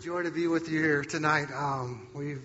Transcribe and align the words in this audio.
joy 0.00 0.22
to 0.22 0.30
be 0.30 0.46
with 0.46 0.68
you 0.68 0.80
here 0.80 1.02
tonight. 1.02 1.48
Um, 1.52 2.06
we've 2.14 2.42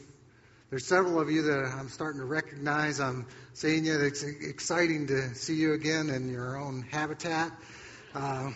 there's 0.71 0.87
several 0.87 1.19
of 1.19 1.29
you 1.29 1.43
that 1.43 1.71
I'm 1.77 1.87
starting 1.87 2.19
to 2.19 2.25
recognize. 2.25 2.99
I'm 2.99 3.27
seeing 3.53 3.85
you. 3.85 3.99
It's 3.99 4.23
exciting 4.23 5.05
to 5.07 5.35
see 5.35 5.53
you 5.53 5.73
again 5.73 6.09
in 6.09 6.29
your 6.29 6.57
own 6.57 6.81
habitat. 6.89 7.51
Uh, 8.15 8.49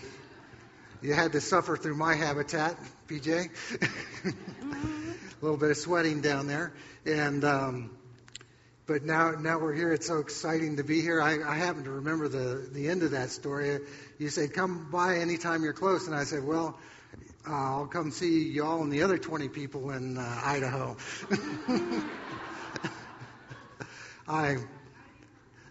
you 1.03 1.13
had 1.13 1.33
to 1.33 1.41
suffer 1.41 1.77
through 1.77 1.95
my 1.95 2.15
habitat, 2.15 2.75
PJ. 3.07 3.49
A 4.25 4.33
little 5.41 5.57
bit 5.57 5.69
of 5.69 5.77
sweating 5.77 6.21
down 6.21 6.47
there, 6.47 6.73
and 7.05 7.45
um, 7.45 7.91
but 8.87 9.03
now 9.03 9.31
now 9.31 9.59
we're 9.59 9.75
here. 9.75 9.93
It's 9.93 10.07
so 10.07 10.17
exciting 10.17 10.77
to 10.77 10.83
be 10.83 11.01
here. 11.01 11.21
I, 11.21 11.47
I 11.47 11.55
happen 11.55 11.83
to 11.83 11.91
remember 11.91 12.27
the 12.29 12.67
the 12.71 12.89
end 12.89 13.03
of 13.03 13.11
that 13.11 13.29
story. 13.29 13.77
You 14.17 14.29
said, 14.29 14.53
"Come 14.55 14.89
by 14.89 15.17
anytime 15.17 15.61
you're 15.61 15.73
close," 15.73 16.07
and 16.07 16.15
I 16.15 16.23
said, 16.23 16.43
"Well." 16.43 16.79
Uh, 17.49 17.53
I'll 17.53 17.87
come 17.87 18.11
see 18.11 18.49
y'all 18.49 18.83
and 18.83 18.91
the 18.91 19.03
other 19.03 19.17
20 19.17 19.47
people 19.47 19.91
in 19.91 20.17
uh, 20.17 20.41
Idaho. 20.43 20.97
I, 24.27 24.57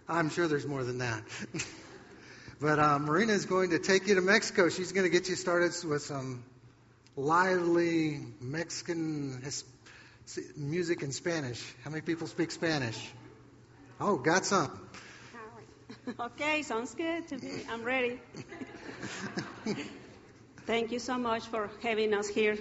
I'm 0.09 0.31
sure 0.31 0.49
there's 0.49 0.67
more 0.67 0.85
than 0.85 0.99
that. 0.99 1.23
but 2.61 2.79
uh, 2.79 2.99
Marina 2.99 3.35
is 3.35 3.45
going 3.45 3.71
to 3.71 3.79
take 3.79 4.09
you 4.09 4.15
to 4.15 4.23
Mexico. 4.23 4.71
She's 4.71 4.93
going 4.93 5.05
to 5.05 5.11
get 5.11 5.29
you 5.29 5.35
started 5.35 5.73
with 5.87 6.01
some 6.01 6.45
lively 7.15 8.21
Mexican 8.41 9.43
his, 9.45 9.63
music 10.57 11.03
in 11.03 11.13
Spanish. 11.13 11.63
How 11.85 11.91
many 11.91 12.01
people 12.01 12.27
speak 12.27 12.53
Spanish? 12.53 12.99
Oh, 14.01 14.17
got 14.17 14.47
some. 14.47 14.71
Okay, 16.21 16.63
sounds 16.63 16.95
good 16.95 17.27
to 17.29 17.37
me. 17.39 17.63
I'm 17.69 17.83
ready. 17.83 18.21
Thank 20.67 20.91
you 20.91 20.99
so 20.99 21.17
much 21.17 21.45
for 21.45 21.71
having 21.81 22.13
us 22.13 22.27
here. 22.27 22.59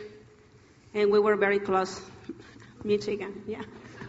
And 0.94 1.12
we 1.12 1.20
were 1.20 1.36
very 1.36 1.60
close, 1.60 2.00
Michigan, 2.84 3.42
yeah. 3.48 3.64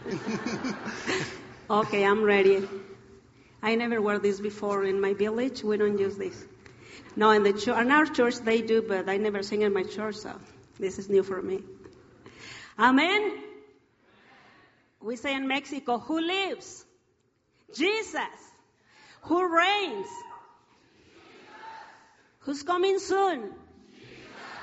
okay, 1.69 2.05
I'm 2.05 2.21
ready. 2.21 2.67
I 3.63 3.73
never 3.73 3.99
wore 3.99 4.19
this 4.19 4.39
before 4.39 4.83
in 4.83 5.01
my 5.01 5.15
village. 5.15 5.63
We 5.63 5.77
don't 5.77 5.97
use 5.97 6.15
this. 6.15 6.45
No, 7.15 7.31
in 7.31 7.41
the 7.41 7.53
ch- 7.53 7.69
in 7.69 7.91
our 7.91 8.05
church 8.05 8.35
they 8.35 8.61
do, 8.61 8.83
but 8.83 9.09
I 9.09 9.17
never 9.17 9.41
sing 9.41 9.63
in 9.63 9.73
my 9.73 9.81
church, 9.81 10.17
so 10.17 10.39
this 10.79 10.99
is 10.99 11.09
new 11.09 11.23
for 11.23 11.41
me. 11.41 11.63
Amen. 12.77 13.41
We 15.01 15.15
say 15.15 15.33
in 15.33 15.47
Mexico, 15.47 15.97
who 15.97 16.21
lives? 16.21 16.85
Jesus. 17.73 18.37
Who 19.23 19.55
reigns? 19.57 20.07
Who's 22.41 22.61
coming 22.61 22.99
soon? 22.99 23.53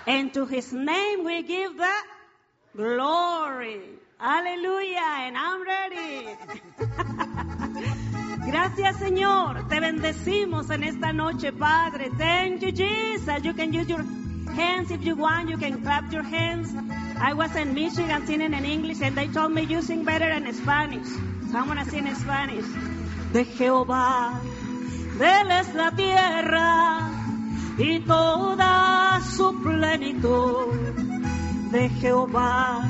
And 0.06 0.32
to 0.34 0.46
his 0.46 0.72
name 0.72 1.24
we 1.24 1.42
give 1.42 1.76
the 1.76 1.94
glory. 2.76 3.80
Aleluya. 4.20 5.26
And 5.26 5.36
I'm 5.36 5.66
ready. 5.66 6.28
Gracias, 8.50 8.96
Señor. 8.98 9.68
Te 9.68 9.80
bendecimos 9.80 10.70
en 10.70 10.84
esta 10.84 11.12
noche, 11.12 11.52
Padre. 11.52 12.10
Thank 12.16 12.62
you, 12.62 12.72
Jesus. 12.72 13.44
You 13.44 13.54
can 13.54 13.72
use 13.72 13.88
your 13.88 14.04
hands 14.54 14.90
if 14.90 15.02
you 15.04 15.16
want. 15.16 15.48
You 15.48 15.56
can 15.56 15.82
clap 15.82 16.12
your 16.12 16.22
hands. 16.22 16.74
I 17.18 17.32
was 17.32 17.54
in 17.56 17.74
Michigan 17.74 18.26
singing 18.26 18.52
in 18.52 18.64
English 18.64 19.00
and 19.00 19.16
they 19.16 19.28
told 19.28 19.52
me 19.52 19.62
you 19.62 19.80
sing 19.82 20.04
better 20.04 20.28
in 20.28 20.52
Spanish. 20.52 21.08
So 21.50 21.58
I'm 21.58 21.66
going 21.66 21.78
to 21.78 21.90
sing 21.90 22.06
in 22.06 22.14
Spanish. 22.14 22.66
De 23.32 23.44
Jehová, 23.44 24.38
de 25.18 25.74
la 25.74 25.90
tierra 25.90 27.23
y 27.78 28.00
toda 28.00 29.20
su 29.20 29.60
plenitud 29.62 30.74
de 31.72 31.88
Jehová. 31.88 32.88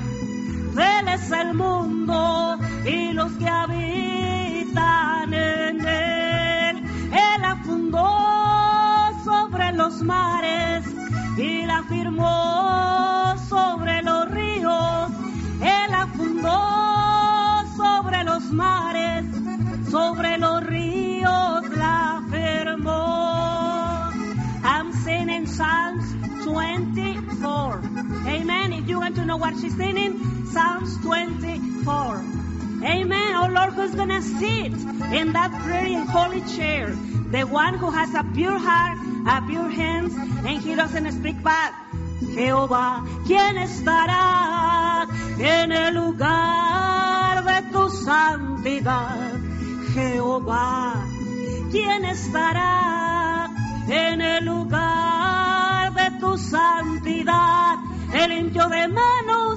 Él 0.76 1.08
es 1.08 1.30
el 1.30 1.54
mundo 1.54 2.58
y 2.84 3.12
los 3.12 3.32
que 3.32 3.48
habitan 3.48 5.32
en 5.32 5.86
él. 5.86 6.84
Él 7.12 7.40
la 7.40 7.56
fundó 7.64 8.08
sobre 9.24 9.72
los 9.72 10.02
mares 10.02 10.84
y 11.38 11.64
la 11.64 11.82
firmó 11.84 13.34
sobre 13.48 14.02
los 14.02 14.30
ríos. 14.30 15.10
Él 15.60 15.90
la 15.90 16.06
fundó 16.08 17.76
sobre 17.76 18.24
los 18.24 18.42
mares, 18.52 19.24
sobre 19.90 20.36
los 20.38 20.62
ríos 20.66 20.73
Psalms 25.56 26.04
24. 26.42 27.82
Amen. 28.26 28.72
If 28.72 28.88
you 28.88 28.98
want 28.98 29.14
to 29.14 29.24
know 29.24 29.36
what 29.36 29.54
she's 29.60 29.76
singing, 29.76 30.46
Psalms 30.46 30.98
24. 30.98 32.24
Amen. 32.82 33.34
Oh 33.36 33.48
Lord 33.52 33.72
who's 33.74 33.94
gonna 33.94 34.20
sit 34.20 34.72
in 35.14 35.32
that 35.32 35.52
and 35.52 36.08
holy 36.08 36.40
chair. 36.56 36.88
The 37.30 37.44
one 37.44 37.74
who 37.74 37.88
has 37.88 38.12
a 38.14 38.24
pure 38.34 38.58
heart, 38.58 38.98
a 39.28 39.46
pure 39.46 39.68
hands, 39.68 40.14
and 40.14 40.60
he 40.60 40.74
doesn't 40.74 41.12
speak 41.12 41.40
bad. 41.40 41.72
Jehová, 42.34 43.04
¿quién 43.24 43.56
estará 43.56 45.06
en 45.38 45.70
el 45.70 45.94
lugar 45.94 47.44
de 47.44 47.70
tu 47.70 47.90
santidad? 47.90 49.38
Jehová, 49.94 51.06
¿quién 51.70 52.04
estará 52.06 53.50
en 53.88 54.20
el 54.20 54.44
lugar 54.46 55.33
santidad? 56.54 57.78
El 58.12 58.30
limpio 58.30 58.68
de 58.68 58.86
manos, 58.86 59.56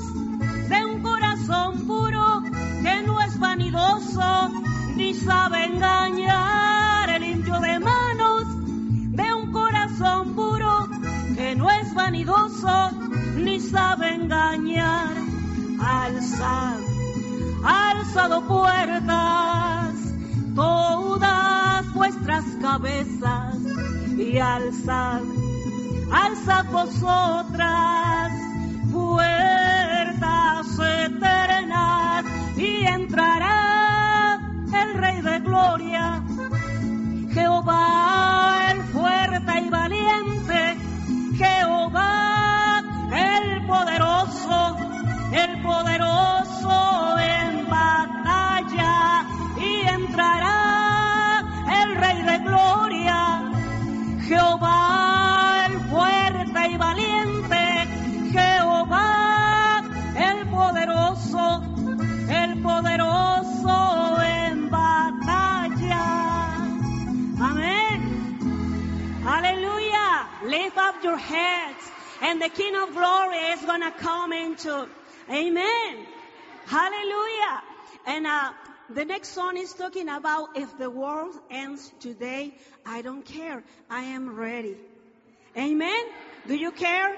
de 0.67 0.85
un 0.85 1.03
corazón 1.03 1.85
puro, 1.85 2.41
que 2.81 3.03
no 3.05 3.21
es 3.21 3.37
vanidoso, 3.37 4.49
ni 4.95 5.13
sabe 5.13 5.65
engañar. 5.65 7.09
El 7.15 7.21
limpio 7.21 7.59
de 7.59 7.79
manos, 7.79 8.45
de 9.19 9.27
un 9.39 9.51
corazón 9.51 10.33
puro, 10.33 10.87
que 11.35 11.55
no 11.55 11.69
es 11.69 11.93
vanidoso, 11.93 12.91
ni 13.35 13.59
sabe 13.59 14.15
engañar. 14.15 15.13
Alzad, 15.79 16.79
alzado 17.63 18.41
puertas, 18.47 19.93
todas 20.55 21.93
vuestras 21.93 22.45
cabezas, 22.59 23.55
y 24.17 24.39
alzad, 24.39 25.21
alzad 26.11 26.65
vosotras, 26.71 28.31
puertas 28.91 30.67
eternas, 30.79 32.25
y 32.57 32.85
entrará 32.85 34.39
el 34.73 34.93
Rey 34.95 35.21
de 35.21 35.39
Gloria. 35.39 36.23
Jehová 37.33 38.71
el 38.71 38.81
fuerte 38.83 39.59
y 39.59 39.69
valiente, 39.69 40.77
Jehová 41.35 42.83
el 43.13 43.65
poderoso, 43.67 44.77
el 45.31 45.61
poderoso 45.61 46.36
your 71.07 71.17
heads 71.17 71.91
and 72.21 72.41
the 72.41 72.49
King 72.49 72.75
of 72.75 72.91
Glory 72.91 73.37
is 73.37 73.61
going 73.61 73.81
to 73.81 73.91
come 73.91 74.33
into. 74.33 74.89
Amen. 75.29 76.05
Hallelujah. 76.65 77.61
And 78.05 78.27
uh, 78.27 78.51
the 78.89 79.05
next 79.05 79.29
song 79.29 79.55
is 79.57 79.73
talking 79.73 80.09
about 80.09 80.57
if 80.57 80.77
the 80.77 80.89
world 80.89 81.33
ends 81.49 81.89
today, 82.01 82.53
I 82.85 83.01
don't 83.01 83.23
care. 83.23 83.63
I 83.89 84.01
am 84.01 84.35
ready. 84.35 84.75
Amen. 85.57 86.03
Do 86.45 86.55
you 86.55 86.71
care? 86.71 87.15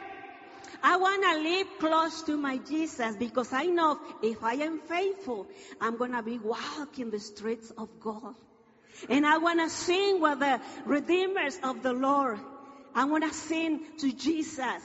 I 0.83 0.97
want 0.97 1.23
to 1.23 1.49
live 1.49 1.67
close 1.79 2.21
to 2.23 2.37
my 2.37 2.57
Jesus 2.57 3.15
because 3.15 3.51
I 3.51 3.65
know 3.65 3.99
if 4.21 4.43
I 4.43 4.53
am 4.53 4.81
faithful, 4.81 5.47
I'm 5.81 5.97
going 5.97 6.11
to 6.11 6.21
be 6.21 6.37
walking 6.37 7.09
the 7.09 7.19
streets 7.19 7.71
of 7.75 7.89
God. 7.99 8.35
And 9.09 9.25
I 9.25 9.39
want 9.39 9.59
to 9.61 9.69
sing 9.69 10.21
with 10.21 10.39
the 10.39 10.61
redeemers 10.85 11.57
of 11.63 11.81
the 11.81 11.93
Lord. 11.93 12.39
I 12.95 13.05
want 13.05 13.23
to 13.23 13.33
sing 13.33 13.81
to 13.99 14.11
Jesus. 14.11 14.83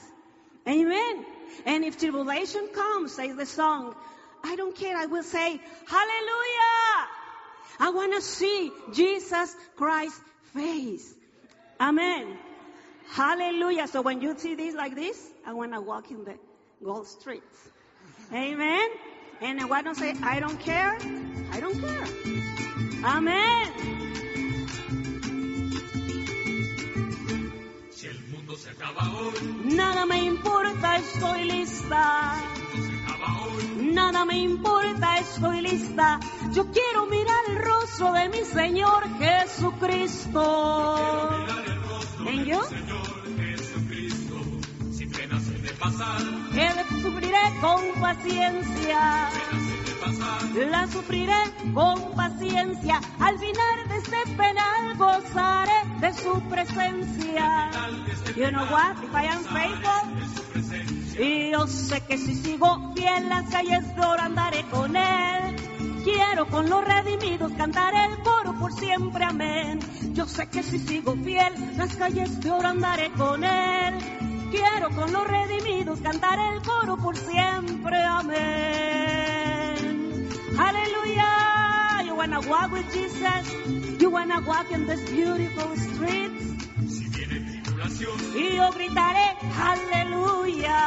Amen. 0.67 1.25
And 1.65 1.83
if 1.83 1.99
tribulation 1.99 2.69
comes, 2.73 3.13
says 3.13 3.35
the 3.35 3.45
song, 3.45 3.95
I 4.43 4.55
don't 4.55 4.75
care. 4.75 4.95
I 4.95 5.05
will 5.05 5.23
say, 5.23 5.59
Hallelujah. 5.87 7.07
I 7.79 7.91
want 7.93 8.13
to 8.13 8.21
see 8.21 8.71
Jesus 8.93 9.55
Christ's 9.75 10.19
face. 10.53 11.13
Amen. 11.79 12.37
Hallelujah. 13.09 13.87
So 13.87 14.01
when 14.01 14.21
you 14.21 14.37
see 14.37 14.55
this 14.55 14.75
like 14.75 14.95
this, 14.95 15.29
I 15.45 15.53
want 15.53 15.73
to 15.73 15.81
walk 15.81 16.09
in 16.11 16.23
the 16.23 16.35
Gold 16.83 17.07
Streets. 17.07 17.69
Amen. 18.33 18.89
And 19.41 19.59
I 19.59 19.65
want 19.65 19.87
to 19.87 19.95
say, 19.95 20.15
I 20.23 20.39
don't 20.39 20.59
care. 20.59 20.97
I 21.51 21.59
don't 21.59 21.79
care. 21.79 22.07
Amen. 23.03 24.44
Nada 29.63 30.05
me 30.05 30.23
importa, 30.23 30.97
estoy 30.97 31.45
lista. 31.45 32.35
Nada 33.77 34.25
me 34.25 34.37
importa, 34.37 35.17
estoy 35.17 35.61
lista. 35.61 36.19
Yo 36.53 36.69
quiero 36.71 37.05
mirar 37.07 37.43
el 37.49 37.57
rostro 37.57 38.13
de 38.13 38.29
mi 38.29 38.43
Señor 38.43 39.03
Jesucristo. 39.17 40.41
¿En 42.27 42.45
yo? 42.45 42.61
Que 46.53 46.69
sufriré 47.01 47.53
con 47.61 47.81
paciencia. 48.01 49.29
La 50.69 50.87
sufriré 50.87 51.33
con 51.73 52.11
paciencia. 52.15 52.99
Al 53.19 53.39
final 53.39 53.89
de 53.89 53.97
este 53.97 54.35
penal 54.37 54.97
gozaré 54.97 55.71
de 55.99 56.13
su 56.13 56.41
presencia. 56.49 57.71
You 58.35 58.49
know 58.49 58.65
what? 58.71 58.95
If 59.03 59.13
y 61.17 61.51
yo 61.51 61.65
sé 61.67 62.01
que 62.01 62.17
si 62.17 62.35
sigo 62.35 62.93
fiel 62.93 63.29
las 63.29 63.49
calles 63.49 63.95
de 63.95 64.01
oro 64.01 64.21
andaré 64.21 64.63
con 64.69 64.95
él. 64.95 65.55
Quiero 66.03 66.45
con 66.47 66.69
los 66.69 66.83
redimidos 66.83 67.51
cantar 67.53 67.93
el 67.95 68.21
coro 68.21 68.53
por 68.59 68.73
siempre, 68.73 69.23
amén. 69.23 69.79
Yo 70.13 70.25
sé 70.27 70.47
que 70.47 70.61
si 70.61 70.77
sigo 70.77 71.15
fiel 71.15 71.77
las 71.77 71.95
calles 71.95 72.39
de 72.41 72.51
oro 72.51 72.67
andaré 72.67 73.11
con 73.11 73.43
él. 73.43 73.97
Quiero 74.51 74.89
con 74.89 75.11
los 75.11 75.25
redimidos 75.25 75.99
cantar 76.01 76.37
el 76.53 76.61
coro 76.61 76.97
por 76.97 77.15
siempre, 77.15 78.03
amén. 78.03 79.24
Aleluya. 80.57 82.03
You 82.05 82.15
wanna 82.15 82.39
walk 82.41 82.71
with 82.71 82.91
Jesus? 82.93 84.01
You 84.01 84.09
wanna 84.09 84.41
walk 84.41 84.71
in 84.71 84.85
this 84.87 85.01
beautiful 85.09 85.75
streets? 85.75 86.45
Si 86.87 87.09
tribulación, 87.09 88.17
Y 88.35 88.55
yo 88.55 88.71
gritaré, 88.71 89.27
aleluya. 89.59 90.79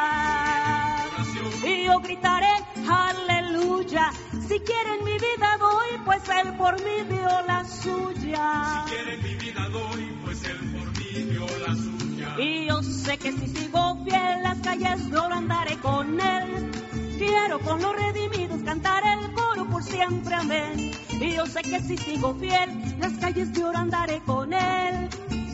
Y 1.63 1.85
yo 1.85 1.99
gritaré, 1.99 2.53
aleluya. 2.87 4.11
Si 4.47 4.59
quieren 4.59 5.03
mi 5.03 5.13
vida 5.13 5.57
doy, 5.59 5.99
pues 6.05 6.23
él 6.29 6.53
por 6.57 6.73
mí 6.83 7.03
dio 7.09 7.29
la 7.45 7.63
suya. 7.65 8.85
quiere 8.87 9.17
mi 9.17 9.35
vida 9.35 9.69
doy, 9.69 10.11
pues 10.23 10.43
él 10.45 10.57
por 10.73 10.87
mí 10.97 11.23
dio 11.31 11.45
la 11.67 11.75
suya. 11.75 12.35
Y 12.39 12.65
yo 12.67 12.81
sé 12.81 13.17
que 13.17 13.31
si 13.33 13.47
sigo 13.47 14.03
fiel 14.03 14.43
las 14.43 14.57
calles 14.59 15.11
oro 15.13 15.35
andaré 15.35 15.77
con 15.77 16.19
él. 16.19 16.71
Quiero 17.19 17.59
con 17.59 17.81
los 17.81 17.93
redimidos 17.97 18.63
cantar 18.63 19.03
el 19.05 19.33
coro 19.33 19.69
por 19.69 19.83
siempre, 19.83 20.35
amén. 20.35 20.91
Y 21.19 21.33
yo 21.35 21.45
sé 21.45 21.61
que 21.63 21.81
si 21.81 21.97
sigo 21.97 22.33
fiel 22.35 22.95
las 22.97 23.11
calles 23.19 23.51
de 23.51 23.61
oro 23.61 23.77
andaré 23.77 24.21
con 24.25 24.53
él. 24.53 25.09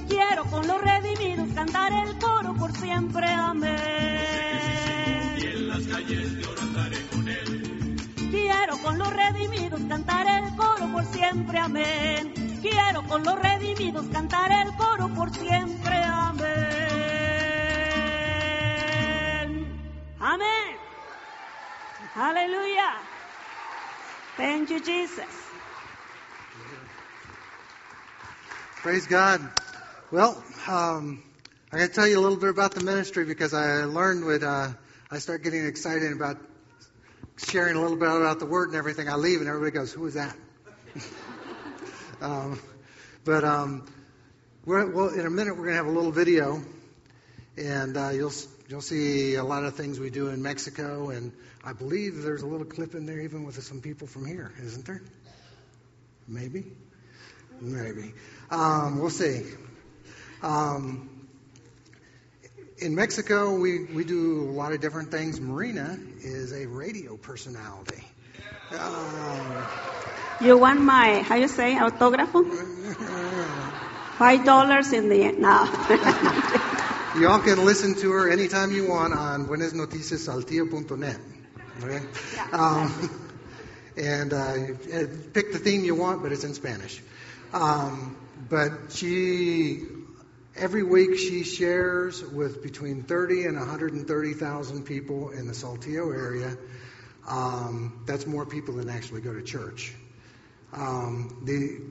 Quiero 0.08 0.44
con 0.46 0.68
los 0.68 0.80
redimidos 0.80 1.48
cantar 1.56 1.92
el 1.92 2.20
coro 2.20 2.54
por 2.54 2.72
siempre, 2.78 3.28
amén. 3.28 3.80
Y 5.40 5.44
en 5.44 5.68
las 5.70 5.82
calles 5.88 6.38
de 6.38 6.46
oro 6.46 6.62
andaré 6.62 7.08
con 7.08 7.28
él. 7.28 7.96
Quiero 8.30 8.78
con 8.84 9.00
los 9.00 9.12
redimidos 9.12 9.82
cantar 9.90 10.44
el 10.44 10.56
coro 10.56 10.92
por 10.94 11.06
siempre, 11.06 11.58
amén. 11.58 12.34
Quiero 12.62 13.02
con 13.08 13.24
los 13.24 13.40
redimidos 13.42 14.06
cantar 14.12 14.52
el 14.52 14.72
coro 14.76 15.10
por 15.16 15.36
siempre, 15.36 15.96
amén. 16.04 16.55
Aleluya. 22.16 22.94
Thank 24.38 24.70
you, 24.70 24.80
Jesus. 24.80 25.26
Praise 28.78 29.06
God. 29.06 29.42
Well, 30.12 30.42
um, 30.66 31.22
I'm 31.74 31.80
going 31.80 31.90
to 31.90 31.94
tell 31.94 32.08
you 32.08 32.18
a 32.18 32.22
little 32.22 32.38
bit 32.38 32.48
about 32.48 32.72
the 32.72 32.80
ministry 32.86 33.26
because 33.26 33.54
I 33.54 33.84
learned 33.84 34.24
when 34.24 34.46
uh, 34.46 34.72
I 35.12 35.18
start 35.18 35.44
getting 35.44 35.66
excited 35.66 36.14
about 36.14 36.38
sharing 37.36 37.76
a 37.76 37.82
little 37.82 37.98
bit 37.98 38.08
about 38.08 38.40
the 38.40 38.46
Word 38.46 38.70
and 38.70 38.78
everything. 38.78 39.10
I 39.10 39.16
leave 39.16 39.42
and 39.42 39.50
everybody 39.50 39.72
goes, 39.72 39.92
"Who 39.92 40.06
is 40.06 40.14
that?" 40.14 40.38
um, 42.22 42.62
but 43.26 43.44
um, 43.44 43.86
well, 44.66 45.10
in 45.10 45.26
a 45.26 45.30
minute 45.30 45.58
we're 45.58 45.66
going 45.66 45.78
to 45.78 45.84
have 45.84 45.88
a 45.88 45.92
little 45.92 46.14
video, 46.14 46.64
and 47.58 47.98
uh, 47.98 48.12
you'll 48.12 48.32
you'll 48.70 48.80
see 48.80 49.36
a 49.36 49.44
lot 49.44 49.66
of 49.66 49.76
things 49.76 50.00
we 50.00 50.10
do 50.10 50.30
in 50.30 50.42
Mexico, 50.42 51.10
and 51.10 51.34
I 51.66 51.74
believe 51.74 52.22
there's 52.22 52.44
a 52.44 52.46
little 52.46 52.66
clip 52.66 52.94
in 52.94 53.08
there 53.08 53.20
even 53.20 53.44
with 53.44 53.62
some 53.64 53.82
people 53.82 54.06
from 54.08 54.26
here, 54.26 54.54
isn't 54.62 54.86
there? 54.86 55.02
Maybe. 56.28 56.64
Maybe. 57.60 58.14
Um, 58.52 59.00
we'll 59.00 59.10
see. 59.10 59.44
Um, 60.44 61.10
in 62.78 62.94
Mexico, 62.94 63.58
we, 63.58 63.86
we 63.86 64.04
do 64.04 64.42
a 64.44 64.52
lot 64.52 64.74
of 64.74 64.82
different 64.82 65.10
things. 65.10 65.40
Marina 65.42 65.98
is 66.22 66.52
a 66.54 66.68
radio 66.68 67.18
personality. 67.18 68.04
Um, 68.78 69.66
You 70.42 70.58
want 70.58 70.82
my, 70.82 71.24
how 71.24 71.36
you 71.36 71.48
say, 71.48 71.76
autógrafo? 71.76 72.44
Five 74.18 74.46
dollars 74.46 74.94
in 74.94 75.10
the 75.10 75.24
end. 75.24 75.40
No. 75.40 75.66
y'all 77.20 77.40
can 77.40 77.66
listen 77.66 77.96
to 77.96 78.12
her 78.12 78.30
anytime 78.30 78.72
you 78.72 78.88
want 78.88 79.14
on 79.14 79.46
buenosnoticiasaltillo.net. 79.48 81.20
Okay? 81.83 82.06
Um, 82.51 83.10
and 83.98 84.33
uh, 84.33 84.54
pick 85.33 85.51
the 85.54 85.60
theme 85.60 85.83
you 85.83 85.95
want, 85.95 86.22
but 86.22 86.31
it's 86.31 86.44
in 86.44 86.54
Spanish. 86.54 87.01
Um, 87.54 88.18
but 88.50 88.92
she, 88.92 89.83
every 90.56 90.83
week, 90.83 91.18
she 91.18 91.44
shares 91.44 92.24
with 92.24 92.62
between 92.62 93.04
30 93.04 93.45
and 93.45 93.57
130,000 93.57 94.83
people 94.83 95.31
in 95.31 95.48
the 95.48 95.54
Saltillo 95.54 96.13
area. 96.13 96.57
Um, 97.27 98.04
that's 98.06 98.27
more 98.27 98.45
people 98.45 98.75
than 98.75 98.89
actually 98.89 99.22
go 99.22 99.33
to 99.33 99.42
church. 99.42 99.94
Um, 100.74 101.42
the, 101.45 101.81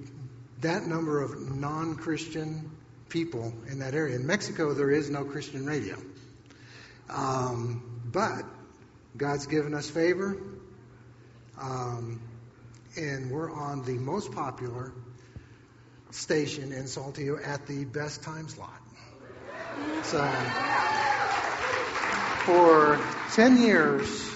that 0.60 0.84
number 0.86 1.22
of 1.22 1.56
non-Christian 1.56 2.70
people 3.08 3.54
in 3.69 3.78
that 3.78 3.94
area. 3.94 4.16
In 4.16 4.26
Mexico, 4.26 4.75
there 4.75 4.90
is 4.90 5.08
no 5.08 5.25
Christian 5.25 5.64
radio. 5.64 5.96
Um, 7.08 8.00
but 8.12 8.44
God's 9.16 9.46
given 9.46 9.75
us 9.75 9.88
favor, 9.88 10.37
um, 11.60 12.20
and 12.96 13.31
we're 13.31 13.53
on 13.53 13.84
the 13.84 13.93
most 13.93 14.32
popular 14.32 14.93
station 16.10 16.72
in 16.72 16.84
Saltillo 16.84 17.39
at 17.46 17.67
the 17.69 17.84
best 17.84 18.24
time 18.24 18.48
slot. 18.48 18.81
So, 20.03 20.19
for 22.44 23.00
10 23.34 23.62
years, 23.62 24.31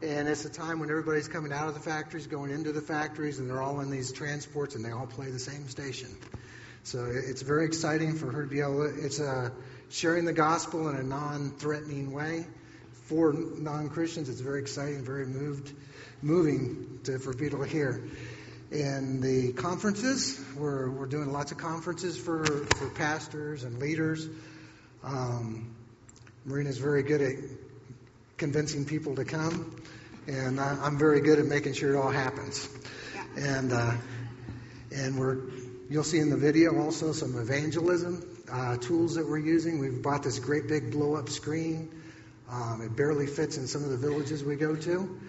and 0.00 0.28
it's 0.28 0.46
a 0.46 0.50
time 0.50 0.80
when 0.80 0.88
everybody's 0.88 1.28
coming 1.28 1.52
out 1.52 1.68
of 1.68 1.74
the 1.74 1.80
factories, 1.80 2.26
going 2.26 2.50
into 2.50 2.72
the 2.72 2.80
factories, 2.80 3.38
and 3.38 3.50
they're 3.50 3.60
all 3.60 3.80
in 3.80 3.90
these 3.90 4.12
transports, 4.12 4.74
and 4.74 4.84
they 4.84 4.92
all 4.92 5.06
play 5.06 5.30
the 5.30 5.38
same 5.38 5.68
station. 5.68 6.08
So 6.84 7.04
it's 7.04 7.42
very 7.42 7.66
exciting 7.66 8.16
for 8.16 8.30
her 8.30 8.44
to 8.44 8.48
be 8.48 8.60
able 8.60 8.88
to, 8.88 9.04
it's 9.04 9.20
sharing 9.90 10.24
the 10.24 10.32
gospel 10.32 10.88
in 10.88 10.96
a 10.96 11.02
non-threatening 11.02 12.12
way. 12.12 12.46
For 13.06 13.32
non-Christians, 13.32 14.28
it's 14.28 14.40
very 14.40 14.60
exciting, 14.60 15.04
very 15.04 15.26
moved, 15.26 15.72
moving 16.22 16.98
to, 17.04 17.20
for 17.20 17.32
people 17.32 17.60
to 17.60 17.64
hear. 17.64 18.02
And 18.72 19.22
the 19.22 19.52
conferences, 19.52 20.42
we're, 20.56 20.90
we're 20.90 21.06
doing 21.06 21.32
lots 21.32 21.52
of 21.52 21.58
conferences 21.58 22.18
for, 22.18 22.44
for 22.44 22.90
pastors 22.90 23.62
and 23.62 23.78
leaders. 23.78 24.28
Um, 25.04 25.72
Marina's 26.44 26.78
very 26.78 27.04
good 27.04 27.22
at 27.22 27.34
convincing 28.38 28.84
people 28.84 29.14
to 29.14 29.24
come, 29.24 29.80
and 30.26 30.60
I, 30.60 30.76
I'm 30.82 30.98
very 30.98 31.20
good 31.20 31.38
at 31.38 31.46
making 31.46 31.74
sure 31.74 31.94
it 31.94 31.96
all 31.96 32.10
happens. 32.10 32.68
And 33.36 33.72
uh, 33.72 33.94
and 34.92 35.16
we're 35.16 35.38
you'll 35.88 36.04
see 36.04 36.18
in 36.18 36.30
the 36.30 36.36
video 36.36 36.76
also 36.80 37.12
some 37.12 37.38
evangelism 37.38 38.24
uh, 38.50 38.78
tools 38.78 39.14
that 39.14 39.28
we're 39.28 39.38
using. 39.38 39.78
We've 39.78 40.02
bought 40.02 40.24
this 40.24 40.40
great 40.40 40.66
big 40.66 40.90
blow 40.90 41.14
up 41.14 41.28
screen. 41.28 41.90
Um, 42.50 42.80
it 42.82 42.96
barely 42.96 43.26
fits 43.26 43.56
in 43.56 43.66
some 43.66 43.82
of 43.82 43.90
the 43.90 43.96
villages 43.96 44.44
we 44.44 44.56
go 44.56 44.76
to, 44.76 45.20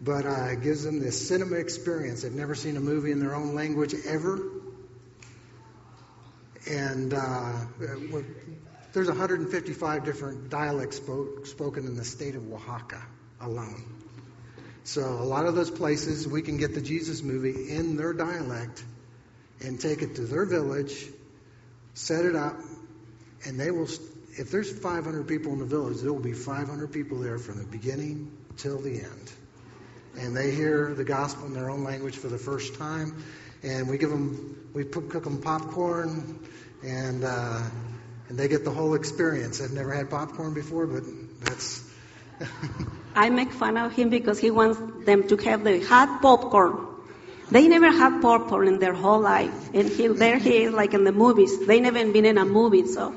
but 0.00 0.26
uh, 0.26 0.48
it 0.50 0.62
gives 0.62 0.82
them 0.82 1.00
this 1.00 1.28
cinema 1.28 1.56
experience. 1.56 2.22
They've 2.22 2.32
never 2.32 2.54
seen 2.54 2.76
a 2.76 2.80
movie 2.80 3.12
in 3.12 3.20
their 3.20 3.34
own 3.34 3.54
language 3.54 3.94
ever. 4.06 4.40
And 6.68 7.14
uh, 7.14 7.52
there's 8.92 9.08
155 9.08 10.04
different 10.04 10.50
dialects 10.50 10.96
spoke, 10.96 11.46
spoken 11.46 11.86
in 11.86 11.94
the 11.94 12.04
state 12.04 12.34
of 12.34 12.52
Oaxaca 12.52 13.02
alone. 13.40 13.84
So 14.84 15.02
a 15.02 15.24
lot 15.24 15.46
of 15.46 15.54
those 15.54 15.70
places 15.70 16.28
we 16.28 16.42
can 16.42 16.56
get 16.56 16.74
the 16.74 16.80
Jesus 16.80 17.22
movie 17.22 17.70
in 17.70 17.96
their 17.96 18.12
dialect 18.12 18.84
and 19.60 19.80
take 19.80 20.02
it 20.02 20.16
to 20.16 20.22
their 20.22 20.44
village, 20.44 21.06
set 21.94 22.24
it 22.24 22.36
up, 22.36 22.56
and 23.46 23.58
they 23.58 23.70
will 23.70 23.88
if 24.36 24.50
there's 24.50 24.70
500 24.70 25.26
people 25.26 25.52
in 25.52 25.58
the 25.58 25.64
village, 25.64 26.00
there 26.00 26.12
will 26.12 26.20
be 26.20 26.32
500 26.32 26.92
people 26.92 27.18
there 27.18 27.38
from 27.38 27.58
the 27.58 27.64
beginning 27.64 28.30
till 28.56 28.80
the 28.80 29.00
end. 29.00 29.32
And 30.18 30.36
they 30.36 30.50
hear 30.50 30.94
the 30.94 31.04
gospel 31.04 31.46
in 31.46 31.54
their 31.54 31.70
own 31.70 31.84
language 31.84 32.16
for 32.16 32.28
the 32.28 32.38
first 32.38 32.76
time. 32.76 33.22
And 33.62 33.88
we 33.88 33.98
give 33.98 34.10
them, 34.10 34.70
we 34.74 34.84
cook 34.84 35.24
them 35.24 35.40
popcorn, 35.40 36.38
and 36.82 37.24
uh, 37.24 37.62
and 38.28 38.38
they 38.38 38.48
get 38.48 38.64
the 38.64 38.70
whole 38.70 38.94
experience. 38.94 39.60
I've 39.60 39.72
never 39.72 39.92
had 39.92 40.10
popcorn 40.10 40.54
before, 40.54 40.86
but 40.86 41.02
that's. 41.40 41.82
I 43.14 43.30
make 43.30 43.52
fun 43.52 43.76
of 43.76 43.92
him 43.92 44.10
because 44.10 44.38
he 44.38 44.50
wants 44.50 44.78
them 45.06 45.28
to 45.28 45.36
have 45.36 45.64
the 45.64 45.80
hot 45.80 46.20
popcorn. 46.20 46.86
They 47.50 47.68
never 47.68 47.90
had 47.90 48.20
popcorn 48.20 48.68
in 48.68 48.78
their 48.78 48.94
whole 48.94 49.20
life. 49.20 49.70
And 49.74 49.88
he, 49.88 50.08
there 50.08 50.38
he 50.38 50.64
is 50.64 50.72
like 50.72 50.94
in 50.94 51.04
the 51.04 51.12
movies. 51.12 51.66
They 51.66 51.80
never 51.80 52.04
been 52.12 52.24
in 52.24 52.38
a 52.38 52.44
movie. 52.44 52.86
So 52.86 53.14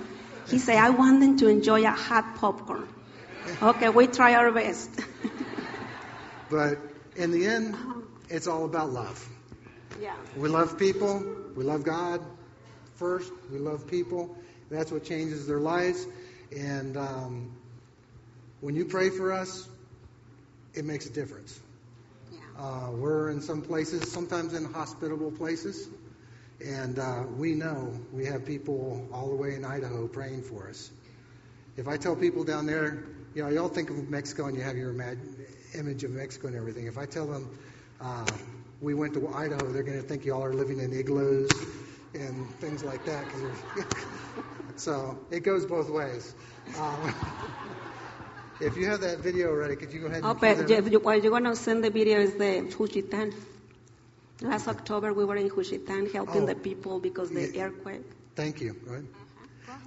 he 0.49 0.59
said, 0.59 0.77
I 0.77 0.89
want 0.91 1.19
them 1.19 1.37
to 1.39 1.47
enjoy 1.47 1.83
a 1.85 1.91
hot 1.91 2.35
popcorn. 2.35 2.87
Okay, 3.61 3.89
we 3.89 4.07
try 4.07 4.35
our 4.35 4.51
best. 4.51 4.89
but 6.49 6.77
in 7.15 7.31
the 7.31 7.45
end, 7.45 7.75
it's 8.29 8.47
all 8.47 8.65
about 8.65 8.91
love. 8.91 9.27
yeah. 10.01 10.15
We 10.35 10.49
love 10.49 10.77
people. 10.77 11.23
We 11.55 11.63
love 11.63 11.83
God 11.83 12.21
first. 12.95 13.31
We 13.51 13.59
love 13.59 13.87
people. 13.87 14.35
That's 14.69 14.91
what 14.91 15.05
changes 15.05 15.47
their 15.47 15.59
lives. 15.59 16.05
And 16.55 16.97
um, 16.97 17.55
when 18.61 18.75
you 18.75 18.85
pray 18.85 19.09
for 19.09 19.31
us, 19.31 19.67
it 20.73 20.85
makes 20.85 21.05
a 21.05 21.11
difference. 21.11 21.59
Yeah. 22.31 22.39
Uh, 22.59 22.91
we're 22.91 23.29
in 23.29 23.41
some 23.41 23.61
places, 23.61 24.11
sometimes 24.11 24.53
in 24.53 24.65
hospitable 24.65 25.31
places, 25.31 25.87
and 26.63 26.99
uh, 26.99 27.23
we 27.37 27.53
know 27.53 27.93
we 28.11 28.25
have 28.25 28.45
people 28.45 29.07
all 29.13 29.29
the 29.29 29.35
way 29.35 29.55
in 29.55 29.63
Idaho 29.63 30.07
praying 30.07 30.43
for 30.43 30.67
us. 30.67 30.91
If 31.77 31.87
I 31.87 31.97
tell 31.97 32.15
people 32.15 32.43
down 32.43 32.65
there, 32.65 33.03
you 33.35 33.43
know, 33.43 33.49
y'all 33.49 33.69
think 33.69 33.89
of 33.89 34.09
Mexico 34.09 34.45
and 34.47 34.57
you 34.57 34.63
have 34.63 34.75
your 34.75 34.93
imag- 34.93 35.19
image 35.75 36.03
of 36.03 36.11
Mexico 36.11 36.47
and 36.47 36.55
everything. 36.55 36.87
If 36.87 36.97
I 36.97 37.05
tell 37.05 37.27
them 37.27 37.49
uh, 38.01 38.25
we 38.81 38.93
went 38.93 39.13
to 39.13 39.27
Idaho, 39.27 39.71
they're 39.71 39.83
going 39.83 40.01
to 40.01 40.07
think 40.07 40.25
y'all 40.25 40.43
are 40.43 40.53
living 40.53 40.79
in 40.79 40.91
igloos 40.91 41.51
and 42.15 42.49
things 42.55 42.83
like 42.83 43.03
that. 43.05 43.25
So 44.75 45.17
it 45.31 45.39
goes 45.39 45.65
both 45.65 45.89
ways. 45.89 46.35
Um, 46.77 47.11
if 48.59 48.77
you 48.77 48.85
have 48.85 49.01
that 49.01 49.19
video 49.19 49.51
ready, 49.53 49.75
could 49.75 49.91
you 49.91 50.01
go 50.01 50.05
ahead 50.05 50.23
and 50.23 50.27
Oh, 50.27 50.33
but 50.39 50.69
you- 50.69 50.75
you- 50.91 51.29
going 51.31 51.43
to 51.45 51.55
send 51.55 51.83
the 51.83 51.89
video 51.89 52.19
is 52.19 52.35
the 52.35 52.61
Juchitan. 52.69 53.33
Last 54.41 54.67
October, 54.67 55.13
we 55.13 55.25
were 55.25 55.35
in 55.35 55.49
Juchitan 55.49 56.11
helping 56.11 56.43
Oh. 56.43 56.45
the 56.45 56.55
people 56.55 56.99
because 56.99 57.29
the 57.31 57.49
Yeah. 57.49 57.65
earthquake. 57.65 58.05
Thank 58.35 58.61
you. 58.61 58.73
Go 58.85 58.91
ahead. 58.91 59.07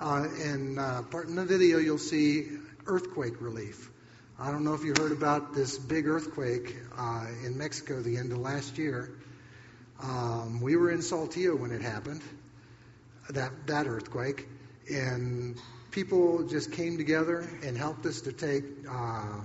Uh, 0.01 0.27
and 0.43 0.79
uh, 0.79 1.03
part 1.03 1.29
in 1.29 1.35
the 1.37 1.45
video, 1.45 1.79
you'll 1.79 1.99
see 1.99 2.49
earthquake 2.87 3.41
relief. 3.41 3.91
I 4.39 4.51
don't 4.51 4.65
know 4.65 4.75
if 4.75 4.83
you 4.85 4.95
heard 4.99 5.13
about 5.13 5.53
this 5.55 5.79
big 5.79 6.07
earthquake 6.09 6.75
uh, 6.97 7.27
in 7.45 7.59
Mexico 7.59 8.01
the 8.01 8.17
end 8.17 8.33
of 8.33 8.39
last 8.39 8.79
year. 8.79 9.11
Um, 10.03 10.61
we 10.63 10.77
were 10.77 10.91
in 10.91 11.01
Saltillo 11.01 11.55
when 11.59 11.71
it 11.71 11.83
happened, 11.83 12.23
that 13.29 13.53
that 13.67 13.87
earthquake, 13.87 14.49
and 14.91 15.61
people 15.91 16.45
just 16.45 16.73
came 16.73 16.97
together 16.97 17.47
and 17.63 17.77
helped 17.77 18.07
us 18.07 18.23
to 18.23 18.33
take 18.33 18.65
uh, 18.89 19.41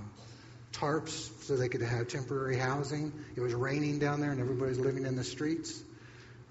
tarps 0.80 1.30
so 1.42 1.56
they 1.56 1.68
could 1.68 1.82
have 1.82 2.08
temporary 2.08 2.56
housing. 2.56 3.12
It 3.36 3.40
was 3.40 3.54
raining 3.54 3.98
down 3.98 4.20
there, 4.20 4.30
and 4.30 4.40
everybody 4.40 4.70
was 4.70 4.78
living 4.78 5.06
in 5.06 5.16
the 5.16 5.24
streets. 5.24 5.82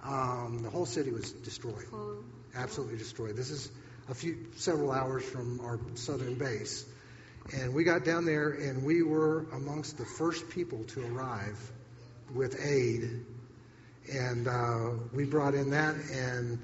Um, 0.04 0.60
the 0.62 0.70
whole 0.70 0.86
city 0.86 1.12
was 1.12 1.32
destroyed 1.32 1.86
absolutely 2.58 2.98
destroyed. 2.98 3.36
This 3.36 3.50
is 3.50 3.70
a 4.10 4.14
few 4.14 4.38
several 4.56 4.92
hours 4.92 5.24
from 5.24 5.60
our 5.62 5.80
southern 5.96 6.36
base, 6.36 6.86
and 7.54 7.74
we 7.74 7.84
got 7.84 8.06
down 8.06 8.26
there 8.26 8.50
and 8.50 8.84
we 8.84 9.04
were 9.04 9.46
amongst 9.54 9.98
the 9.98 10.06
first 10.06 10.50
people 10.50 10.84
to 10.86 11.06
arrive 11.06 11.60
with 12.34 12.60
aid, 12.64 13.26
and 14.12 14.48
uh, 14.48 14.90
we 15.14 15.26
brought 15.26 15.54
in 15.54 15.72
that, 15.72 15.96
and 16.12 16.60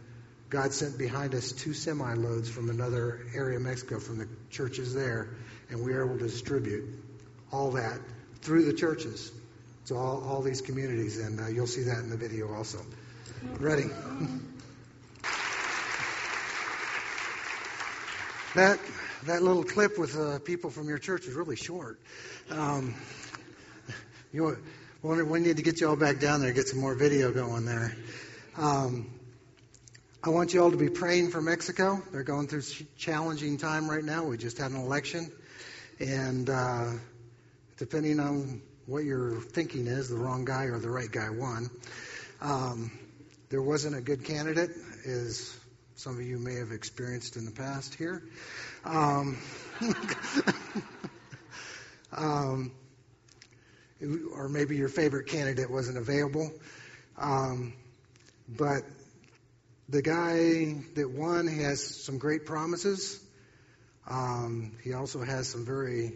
God 0.50 0.74
sent 0.74 0.98
behind 0.98 1.34
us 1.36 1.52
two 1.52 1.74
semi 1.74 2.14
loads 2.14 2.50
from 2.50 2.70
another 2.70 3.22
area 3.34 3.58
of 3.58 3.64
Mexico 3.64 4.00
from 4.00 4.18
the 4.18 4.28
churches 4.50 4.94
there, 4.94 5.30
and 5.70 5.84
we 5.84 5.94
were 5.94 6.06
able 6.06 6.18
to 6.18 6.28
distribute 6.28 7.01
all 7.52 7.72
that 7.72 8.00
through 8.42 8.66
the 8.66 8.74
churches 8.74 9.32
to 9.88 9.96
all, 9.96 10.24
all 10.28 10.42
these 10.42 10.62
communities, 10.62 11.20
and 11.20 11.40
uh, 11.40 11.48
you'll 11.48 11.68
see 11.68 11.84
that 11.84 12.00
in 12.00 12.10
the 12.10 12.18
video 12.18 12.54
also. 12.54 12.80
Ready? 13.60 13.90
That 18.54 18.80
that 19.26 19.42
little 19.42 19.64
clip 19.64 19.98
with 19.98 20.18
uh, 20.18 20.40
people 20.40 20.72
from 20.72 20.90
your 20.90 20.98
church 20.98 21.26
is 21.26 21.36
really 21.36 21.56
short. 21.56 22.00
Um, 22.50 22.96
you 24.34 24.58
we 25.04 25.40
need 25.40 25.58
to 25.58 25.64
get 25.64 25.80
you 25.80 25.90
all 25.90 25.96
back 25.96 26.20
down 26.20 26.42
there, 26.42 26.52
get 26.52 26.68
some 26.68 26.80
more 26.80 26.94
video 26.94 27.32
going 27.32 27.66
there. 27.66 27.96
Um, 28.58 29.10
I 30.24 30.30
want 30.30 30.54
you 30.54 30.62
all 30.62 30.70
to 30.70 30.78
be 30.78 30.90
praying 30.90 31.32
for 31.32 31.42
Mexico. 31.42 32.02
They're 32.12 32.24
going 32.24 32.48
through 32.48 32.64
challenging 32.98 33.58
time 33.58 33.90
right 33.90 34.04
now. 34.04 34.26
We 34.26 34.38
just 34.38 34.58
had 34.58 34.72
an 34.72 34.78
election, 34.78 35.32
and 36.00 36.50
uh, 36.50 36.92
depending 37.82 38.20
on 38.20 38.62
what 38.86 39.04
your 39.04 39.42
thinking 39.42 39.88
is, 39.88 40.08
the 40.08 40.16
wrong 40.16 40.46
guy 40.46 40.66
or 40.66 40.78
the 40.78 40.88
right 40.88 41.12
guy 41.12 41.32
won. 41.32 41.68
Um, 42.40 42.92
there 43.50 43.64
wasn't 43.64 43.96
a 43.96 44.02
good 44.02 44.24
candidate, 44.24 44.70
as 45.04 45.58
some 45.96 46.16
of 46.16 46.22
you 46.22 46.38
may 46.38 46.54
have 46.54 46.72
experienced 46.72 47.38
in 47.38 47.46
the 47.46 47.52
past 47.52 47.96
here. 47.96 48.22
Um, 48.86 49.40
um, 52.16 52.72
or 54.36 54.48
maybe 54.48 54.76
your 54.76 54.90
favorite 54.90 55.26
candidate 55.26 55.72
wasn't 55.72 55.98
available. 55.98 56.52
Um, 57.18 57.74
but 58.48 58.84
the 59.90 60.04
guy 60.04 60.76
that 60.94 61.10
won 61.10 61.48
has 61.48 61.84
some 61.84 62.20
great 62.20 62.46
promises. 62.46 63.20
Um, 64.08 64.74
he 64.84 64.94
also 64.94 65.24
has 65.24 65.50
some 65.50 65.66
very 65.66 66.14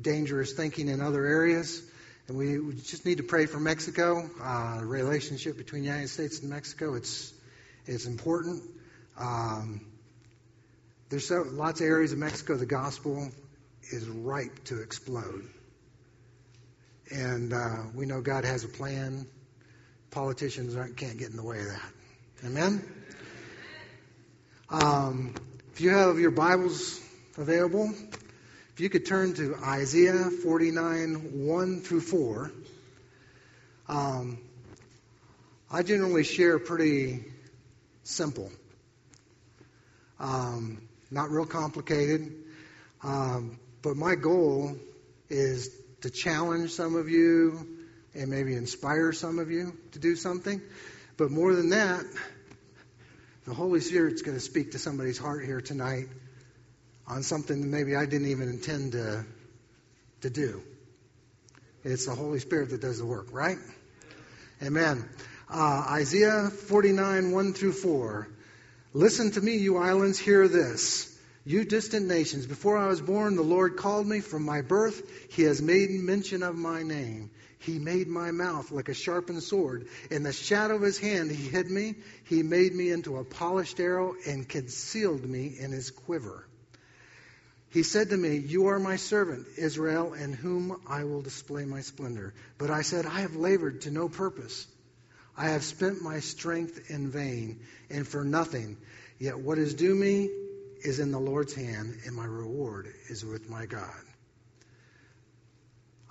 dangerous 0.00 0.52
thinking 0.52 0.88
in 0.88 1.00
other 1.00 1.24
areas. 1.24 1.82
And 2.28 2.36
we, 2.36 2.58
we 2.58 2.74
just 2.74 3.04
need 3.04 3.18
to 3.18 3.24
pray 3.24 3.46
for 3.46 3.58
Mexico. 3.58 4.28
Uh, 4.40 4.80
the 4.80 4.86
relationship 4.86 5.56
between 5.56 5.82
the 5.82 5.88
United 5.88 6.08
States 6.08 6.40
and 6.40 6.50
Mexico, 6.50 6.94
it's, 6.94 7.32
it's 7.86 8.06
important. 8.06 8.62
Um, 9.18 9.80
there's 11.08 11.26
so, 11.26 11.44
lots 11.50 11.80
of 11.80 11.86
areas 11.86 12.12
of 12.12 12.18
Mexico 12.18 12.56
the 12.56 12.66
gospel 12.66 13.30
is 13.90 14.06
ripe 14.08 14.64
to 14.64 14.80
explode. 14.80 15.44
And 17.10 17.52
uh, 17.52 17.76
we 17.94 18.06
know 18.06 18.20
God 18.20 18.44
has 18.44 18.62
a 18.62 18.68
plan. 18.68 19.26
Politicians 20.12 20.76
can't 20.96 21.18
get 21.18 21.30
in 21.30 21.36
the 21.36 21.42
way 21.42 21.58
of 21.58 21.66
that. 21.66 21.92
Amen? 22.44 22.84
Um, 24.70 25.34
if 25.72 25.80
you 25.80 25.90
have 25.90 26.20
your 26.20 26.30
Bibles 26.30 27.00
available, 27.36 27.92
if 28.74 28.80
you 28.80 28.88
could 28.88 29.06
turn 29.06 29.34
to 29.34 29.56
Isaiah 29.56 30.30
49, 30.30 31.46
1 31.46 31.80
through 31.80 32.00
4. 32.00 32.52
Um, 33.88 34.38
I 35.70 35.82
generally 35.82 36.24
share 36.24 36.58
pretty 36.58 37.24
simple, 38.04 38.50
um, 40.18 40.80
not 41.10 41.30
real 41.30 41.46
complicated. 41.46 42.32
Um, 43.02 43.58
but 43.82 43.96
my 43.96 44.14
goal 44.14 44.76
is 45.28 45.70
to 46.02 46.10
challenge 46.10 46.70
some 46.70 46.96
of 46.96 47.08
you 47.08 47.66
and 48.14 48.28
maybe 48.28 48.54
inspire 48.54 49.12
some 49.12 49.38
of 49.38 49.50
you 49.50 49.76
to 49.92 49.98
do 49.98 50.16
something. 50.16 50.60
But 51.16 51.30
more 51.30 51.54
than 51.54 51.70
that, 51.70 52.04
the 53.46 53.54
Holy 53.54 53.80
Spirit's 53.80 54.22
going 54.22 54.36
to 54.36 54.42
speak 54.42 54.72
to 54.72 54.78
somebody's 54.78 55.18
heart 55.18 55.44
here 55.44 55.60
tonight 55.60 56.06
on 57.10 57.24
something 57.24 57.60
that 57.60 57.66
maybe 57.66 57.96
I 57.96 58.06
didn't 58.06 58.28
even 58.28 58.48
intend 58.48 58.92
to, 58.92 59.26
to 60.20 60.30
do. 60.30 60.62
It's 61.82 62.06
the 62.06 62.14
Holy 62.14 62.38
Spirit 62.38 62.70
that 62.70 62.80
does 62.80 62.98
the 62.98 63.06
work, 63.06 63.28
right? 63.32 63.58
Amen. 64.62 65.08
Uh, 65.52 65.86
Isaiah 65.90 66.50
49, 66.50 67.32
1 67.32 67.52
through 67.52 67.72
4. 67.72 68.28
Listen 68.92 69.32
to 69.32 69.40
me, 69.40 69.56
you 69.56 69.78
islands, 69.78 70.20
hear 70.20 70.46
this. 70.46 71.18
You 71.44 71.64
distant 71.64 72.06
nations, 72.06 72.46
before 72.46 72.78
I 72.78 72.86
was 72.86 73.00
born, 73.00 73.34
the 73.34 73.42
Lord 73.42 73.76
called 73.76 74.06
me 74.06 74.20
from 74.20 74.44
my 74.44 74.62
birth. 74.62 75.02
He 75.32 75.42
has 75.44 75.60
made 75.60 75.90
mention 75.90 76.44
of 76.44 76.54
my 76.54 76.84
name. 76.84 77.30
He 77.58 77.78
made 77.80 78.06
my 78.06 78.30
mouth 78.30 78.70
like 78.70 78.88
a 78.88 78.94
sharpened 78.94 79.42
sword. 79.42 79.88
In 80.10 80.22
the 80.22 80.32
shadow 80.32 80.76
of 80.76 80.82
his 80.82 80.98
hand, 80.98 81.32
he 81.32 81.48
hid 81.48 81.70
me. 81.70 81.96
He 82.24 82.44
made 82.44 82.72
me 82.72 82.90
into 82.90 83.16
a 83.16 83.24
polished 83.24 83.80
arrow 83.80 84.14
and 84.26 84.48
concealed 84.48 85.24
me 85.24 85.56
in 85.58 85.72
his 85.72 85.90
quiver. 85.90 86.46
He 87.70 87.84
said 87.84 88.10
to 88.10 88.16
me, 88.16 88.36
You 88.36 88.66
are 88.66 88.80
my 88.80 88.96
servant, 88.96 89.46
Israel, 89.56 90.12
in 90.14 90.32
whom 90.32 90.80
I 90.88 91.04
will 91.04 91.22
display 91.22 91.64
my 91.64 91.82
splendor. 91.82 92.34
But 92.58 92.70
I 92.70 92.82
said, 92.82 93.06
I 93.06 93.20
have 93.20 93.36
labored 93.36 93.82
to 93.82 93.92
no 93.92 94.08
purpose. 94.08 94.66
I 95.36 95.50
have 95.50 95.62
spent 95.62 96.02
my 96.02 96.18
strength 96.18 96.90
in 96.90 97.10
vain 97.10 97.60
and 97.88 98.06
for 98.06 98.24
nothing. 98.24 98.76
Yet 99.20 99.38
what 99.38 99.58
is 99.58 99.74
due 99.74 99.94
me 99.94 100.28
is 100.82 100.98
in 100.98 101.12
the 101.12 101.20
Lord's 101.20 101.54
hand, 101.54 101.96
and 102.06 102.16
my 102.16 102.24
reward 102.24 102.92
is 103.08 103.24
with 103.24 103.48
my 103.48 103.66
God. 103.66 104.02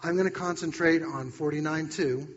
I'm 0.01 0.13
going 0.13 0.29
to 0.29 0.31
concentrate 0.31 1.03
on 1.03 1.29
49.2. 1.29 2.21
It 2.21 2.27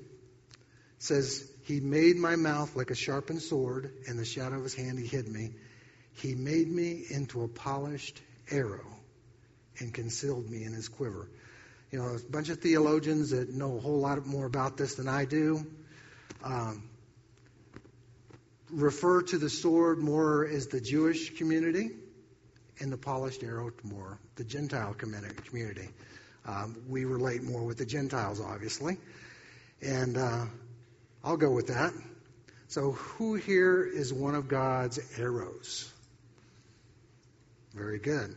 says, 0.98 1.48
He 1.62 1.78
made 1.78 2.16
my 2.16 2.34
mouth 2.34 2.74
like 2.74 2.90
a 2.90 2.96
sharpened 2.96 3.42
sword, 3.42 3.92
and 4.08 4.18
the 4.18 4.24
shadow 4.24 4.56
of 4.56 4.64
his 4.64 4.74
hand 4.74 4.98
he 4.98 5.06
hid 5.06 5.28
me. 5.28 5.52
He 6.14 6.34
made 6.34 6.68
me 6.68 7.04
into 7.08 7.44
a 7.44 7.48
polished 7.48 8.20
arrow 8.50 8.84
and 9.78 9.92
concealed 9.92 10.48
me 10.48 10.64
in 10.64 10.72
his 10.72 10.88
quiver. 10.88 11.28
You 11.90 11.98
know, 11.98 12.06
a 12.06 12.18
bunch 12.30 12.48
of 12.48 12.60
theologians 12.60 13.30
that 13.30 13.50
know 13.50 13.76
a 13.76 13.80
whole 13.80 13.98
lot 13.98 14.24
more 14.26 14.46
about 14.46 14.76
this 14.76 14.94
than 14.94 15.08
I 15.08 15.24
do 15.24 15.66
um, 16.42 16.82
refer 18.70 19.22
to 19.22 19.38
the 19.38 19.50
sword 19.50 19.98
more 19.98 20.46
as 20.46 20.68
the 20.68 20.80
Jewish 20.80 21.36
community 21.36 21.90
and 22.80 22.92
the 22.92 22.96
polished 22.96 23.42
arrow 23.42 23.70
more 23.84 24.18
the 24.36 24.44
Gentile 24.44 24.94
community. 24.94 25.88
Um, 26.46 26.76
we 26.88 27.04
relate 27.04 27.42
more 27.42 27.62
with 27.62 27.78
the 27.78 27.86
Gentiles, 27.86 28.40
obviously. 28.40 28.96
And 29.80 30.16
uh, 30.16 30.46
I'll 31.22 31.36
go 31.36 31.50
with 31.50 31.68
that. 31.68 31.92
So, 32.68 32.92
who 32.92 33.34
here 33.34 33.84
is 33.84 34.12
one 34.12 34.34
of 34.34 34.48
God's 34.48 34.98
arrows? 35.18 35.92
Very 37.74 37.98
good. 37.98 38.34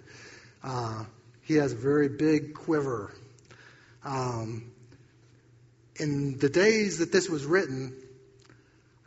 Uh, 0.63 1.05
he 1.45 1.55
has 1.55 1.71
a 1.71 1.75
very 1.75 2.09
big 2.09 2.55
quiver. 2.55 3.13
Um, 4.03 4.71
in 5.97 6.37
the 6.39 6.49
days 6.49 6.97
that 6.97 7.11
this 7.11 7.29
was 7.29 7.45
written, 7.45 7.95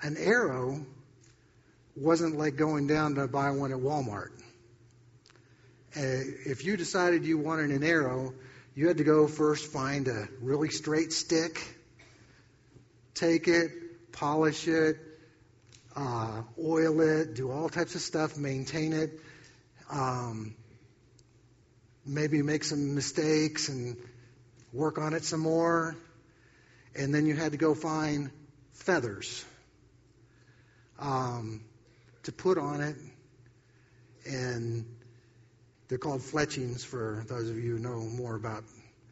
an 0.01 0.17
arrow 0.17 0.85
wasn't 1.97 2.39
like 2.39 2.57
going 2.57 2.87
down 2.87 3.17
to 3.17 3.27
buy 3.27 3.51
one 3.51 3.73
at 3.73 3.79
Walmart. 3.79 4.31
Uh, 5.97 6.01
if 6.47 6.65
you 6.65 6.77
decided 6.77 7.25
you 7.25 7.39
wanted 7.39 7.71
an 7.71 7.83
arrow, 7.83 8.33
you 8.75 8.87
had 8.87 8.99
to 8.99 9.05
go 9.05 9.27
first 9.27 9.73
find 9.73 10.07
a 10.07 10.29
really 10.41 10.69
straight 10.69 11.13
stick, 11.13 11.61
take 13.15 13.49
it, 13.49 13.73
polish 14.13 14.69
it, 14.69 14.97
uh, 15.97 16.43
oil 16.63 17.01
it, 17.01 17.35
do 17.35 17.51
all 17.51 17.69
types 17.69 17.97
of 17.97 18.01
stuff, 18.01 18.37
maintain 18.37 18.93
it, 18.93 19.19
um, 19.91 20.55
maybe 22.09 22.43
make 22.43 22.65
some 22.65 22.95
mistakes 22.95 23.69
and 23.69 23.97
work 24.73 24.99
on 24.99 25.13
it 25.15 25.25
some 25.25 25.41
more. 25.41 25.95
And 26.97 27.15
then 27.15 27.27
you 27.27 27.37
had 27.37 27.53
to 27.53 27.59
go 27.59 27.75
find 27.75 28.31
feathers 28.73 29.45
um, 30.99 31.61
to 32.25 32.33
put 32.33 32.59
on 32.59 32.81
it. 32.81 32.97
And 34.27 34.87
they're 35.89 35.99
called 35.99 36.23
fletchings 36.23 36.85
for 36.85 37.25
those 37.29 37.49
of 37.49 37.57
you 37.57 37.77
who 37.77 37.79
know 37.79 38.01
more 38.01 38.35
about 38.35 38.65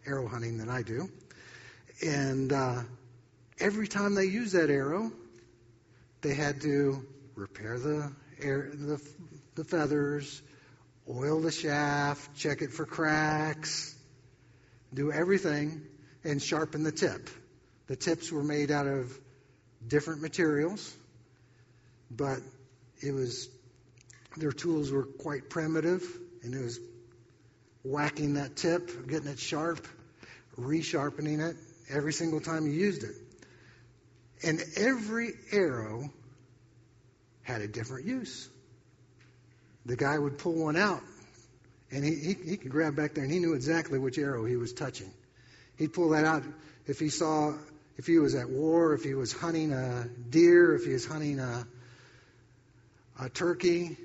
arrow 0.06 0.26
hunting 0.26 0.58
than 0.58 0.68
I 0.68 0.82
do. 0.82 1.08
And 2.04 2.52
uh, 2.52 2.82
every 3.58 3.88
time 3.88 4.14
they 4.14 4.24
used 4.24 4.54
that 4.54 4.70
arrow, 4.70 5.12
they 6.22 6.34
had 6.34 6.60
to 6.62 7.06
repair 7.34 7.78
the, 7.78 8.12
air, 8.40 8.70
the, 8.72 9.00
the 9.54 9.64
feathers, 9.64 10.42
oil 11.08 11.40
the 11.40 11.52
shaft, 11.52 12.36
check 12.36 12.62
it 12.62 12.72
for 12.72 12.84
cracks, 12.84 13.94
do 14.92 15.12
everything, 15.12 15.82
and 16.24 16.42
sharpen 16.42 16.82
the 16.82 16.92
tip. 16.92 17.28
The 17.86 17.96
tips 17.96 18.32
were 18.32 18.42
made 18.42 18.70
out 18.70 18.86
of 18.86 19.16
different 19.86 20.22
materials, 20.22 20.94
but 22.10 22.38
it 23.00 23.12
was 23.12 23.48
their 24.36 24.52
tools 24.52 24.90
were 24.90 25.04
quite 25.04 25.48
primitive, 25.48 26.02
and 26.42 26.54
it 26.54 26.62
was 26.62 26.78
whacking 27.84 28.34
that 28.34 28.56
tip, 28.56 29.08
getting 29.08 29.28
it 29.28 29.38
sharp, 29.38 29.86
resharpening 30.58 31.40
it 31.48 31.56
every 31.88 32.12
single 32.12 32.40
time 32.40 32.66
you 32.66 32.72
used 32.72 33.04
it. 33.04 33.14
And 34.42 34.62
every 34.76 35.32
arrow 35.52 36.10
had 37.42 37.62
a 37.62 37.68
different 37.68 38.06
use. 38.06 38.48
The 39.86 39.96
guy 39.96 40.18
would 40.18 40.38
pull 40.38 40.54
one 40.54 40.76
out, 40.76 41.00
and 41.92 42.04
he, 42.04 42.14
he, 42.16 42.34
he 42.34 42.56
could 42.56 42.72
grab 42.72 42.96
back 42.96 43.14
there, 43.14 43.22
and 43.22 43.32
he 43.32 43.38
knew 43.38 43.54
exactly 43.54 43.98
which 44.00 44.18
arrow 44.18 44.44
he 44.44 44.56
was 44.56 44.72
touching. 44.72 45.10
He'd 45.76 45.92
pull 45.92 46.10
that 46.10 46.24
out 46.24 46.42
if 46.86 46.98
he 46.98 47.08
saw, 47.08 47.54
if 47.96 48.06
he 48.06 48.18
was 48.18 48.34
at 48.34 48.50
war, 48.50 48.94
if 48.94 49.04
he 49.04 49.14
was 49.14 49.32
hunting 49.32 49.72
a 49.72 50.08
deer, 50.28 50.74
if 50.74 50.84
he 50.84 50.92
was 50.92 51.06
hunting 51.06 51.38
a, 51.38 51.66
a 53.20 53.28
turkey, 53.28 53.96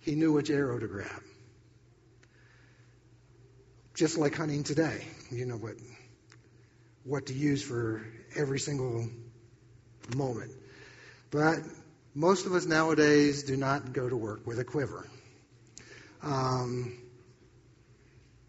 he 0.00 0.14
knew 0.14 0.32
which 0.32 0.50
arrow 0.50 0.78
to 0.78 0.86
grab. 0.86 1.22
Just 3.94 4.18
like 4.18 4.34
hunting 4.34 4.62
today, 4.62 5.06
you 5.30 5.46
know 5.46 5.56
what 5.56 5.76
what 7.04 7.26
to 7.26 7.32
use 7.32 7.62
for 7.62 8.04
every 8.34 8.58
single 8.58 9.08
moment. 10.14 10.50
But 11.30 11.60
most 12.16 12.46
of 12.46 12.54
us 12.54 12.64
nowadays 12.64 13.42
do 13.42 13.58
not 13.58 13.92
go 13.92 14.08
to 14.08 14.16
work 14.16 14.46
with 14.46 14.58
a 14.58 14.64
quiver. 14.64 15.06
Um, 16.22 16.96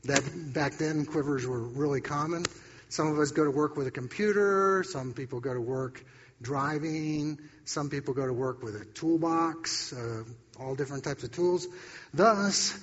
that 0.06 0.24
back 0.54 0.78
then 0.78 1.06
quivers 1.06 1.46
were 1.46 1.60
really 1.60 2.00
common. 2.00 2.46
Some 2.88 3.08
of 3.08 3.20
us 3.20 3.32
go 3.32 3.44
to 3.44 3.52
work 3.52 3.76
with 3.76 3.86
a 3.88 3.92
computer. 3.92 4.86
Some 4.88 5.12
people 5.12 5.42
go 5.42 5.54
to 5.54 5.60
work 5.60 6.02
driving. 6.42 7.40
Some 7.66 7.90
people 7.90 8.14
go 8.14 8.26
to 8.26 8.32
work 8.32 8.64
with 8.64 8.76
a 8.76 8.86
toolbox, 8.86 9.92
uh, 9.92 10.24
all 10.62 10.74
different 10.76 11.04
types 11.04 11.26
of 11.26 11.34
tools. 11.34 11.68
Thus, 12.14 12.80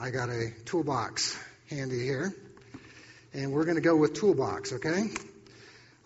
I 0.00 0.10
got 0.10 0.30
a 0.30 0.50
toolbox 0.64 1.38
handy 1.70 2.02
here, 2.02 2.34
and 3.32 3.52
we're 3.52 3.64
going 3.64 3.76
to 3.76 3.80
go 3.82 3.94
with 3.94 4.14
toolbox. 4.14 4.72
Okay. 4.72 5.04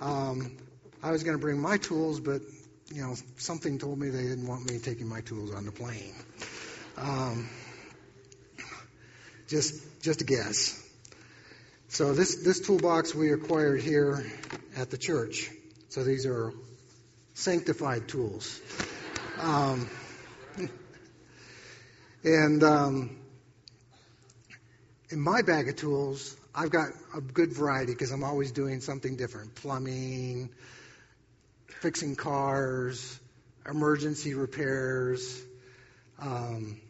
Um, 0.00 0.54
I 1.02 1.12
was 1.12 1.22
going 1.22 1.36
to 1.38 1.40
bring 1.40 1.58
my 1.58 1.78
tools, 1.78 2.20
but 2.20 2.42
you 2.92 3.02
know, 3.02 3.14
something 3.38 3.78
told 3.78 3.98
me 3.98 4.10
they 4.10 4.22
didn't 4.22 4.46
want 4.46 4.70
me 4.70 4.78
taking 4.78 5.08
my 5.08 5.20
tools 5.20 5.52
on 5.52 5.64
the 5.66 5.72
plane. 5.72 6.14
Um, 6.96 7.48
just, 9.48 10.02
just 10.02 10.20
a 10.22 10.24
guess. 10.24 10.82
So 11.88 12.14
this, 12.14 12.36
this 12.44 12.60
toolbox 12.60 13.14
we 13.14 13.32
acquired 13.32 13.80
here 13.80 14.24
at 14.76 14.90
the 14.90 14.98
church. 14.98 15.50
So 15.88 16.04
these 16.04 16.26
are 16.26 16.52
sanctified 17.34 18.08
tools. 18.08 18.60
Um, 19.40 19.88
and 22.24 22.62
um, 22.62 23.16
in 25.10 25.20
my 25.20 25.42
bag 25.42 25.68
of 25.68 25.76
tools, 25.76 26.36
I've 26.54 26.70
got 26.70 26.88
a 27.16 27.20
good 27.20 27.52
variety 27.52 27.92
because 27.92 28.10
I'm 28.10 28.24
always 28.24 28.52
doing 28.52 28.80
something 28.80 29.16
different 29.16 29.54
plumbing, 29.54 30.50
fixing 31.80 32.16
cars, 32.16 33.18
emergency 33.68 34.34
repairs, 34.34 35.42
um, 36.20 36.80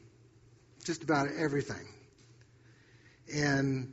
just 0.84 1.02
about 1.02 1.28
everything. 1.36 1.86
And 3.34 3.92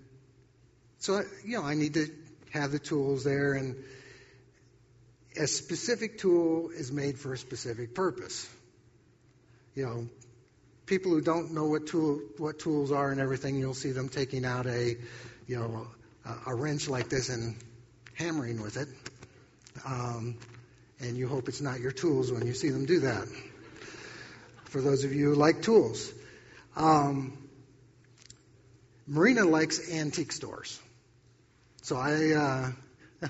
so, 0.99 1.23
you 1.43 1.57
know, 1.57 1.63
I 1.63 1.73
need 1.73 1.95
to 1.95 2.07
have 2.51 2.71
the 2.71 2.79
tools 2.79 3.23
there, 3.23 3.53
and 3.53 3.75
a 5.35 5.47
specific 5.47 6.19
tool 6.19 6.69
is 6.69 6.91
made 6.91 7.17
for 7.17 7.33
a 7.33 7.37
specific 7.37 7.95
purpose. 7.95 8.47
You 9.75 9.85
know, 9.85 10.07
people 10.85 11.11
who 11.11 11.21
don't 11.21 11.53
know 11.53 11.65
what 11.65 11.87
tool 11.87 12.21
what 12.37 12.59
tools 12.59 12.91
are 12.91 13.11
and 13.11 13.19
everything, 13.19 13.57
you'll 13.57 13.73
see 13.73 13.91
them 13.91 14.09
taking 14.09 14.45
out 14.45 14.67
a, 14.67 14.95
you 15.47 15.59
know, 15.59 15.87
a, 16.25 16.51
a 16.51 16.55
wrench 16.55 16.87
like 16.87 17.09
this 17.09 17.29
and 17.29 17.55
hammering 18.13 18.61
with 18.61 18.77
it. 18.77 18.87
Um, 19.85 20.37
and 21.03 21.17
you 21.17 21.27
hope 21.27 21.49
it's 21.49 21.61
not 21.61 21.79
your 21.79 21.91
tools 21.91 22.31
when 22.31 22.45
you 22.47 22.53
see 22.53 22.69
them 22.69 22.85
do 22.85 23.01
that. 23.01 23.27
For 24.65 24.81
those 24.81 25.03
of 25.03 25.13
you 25.13 25.29
who 25.29 25.35
like 25.35 25.61
tools, 25.61 26.11
um, 26.75 27.37
Marina 29.05 29.45
likes 29.45 29.91
antique 29.91 30.31
stores, 30.31 30.79
so 31.81 31.97
I. 31.97 32.31
Uh, 32.31 32.71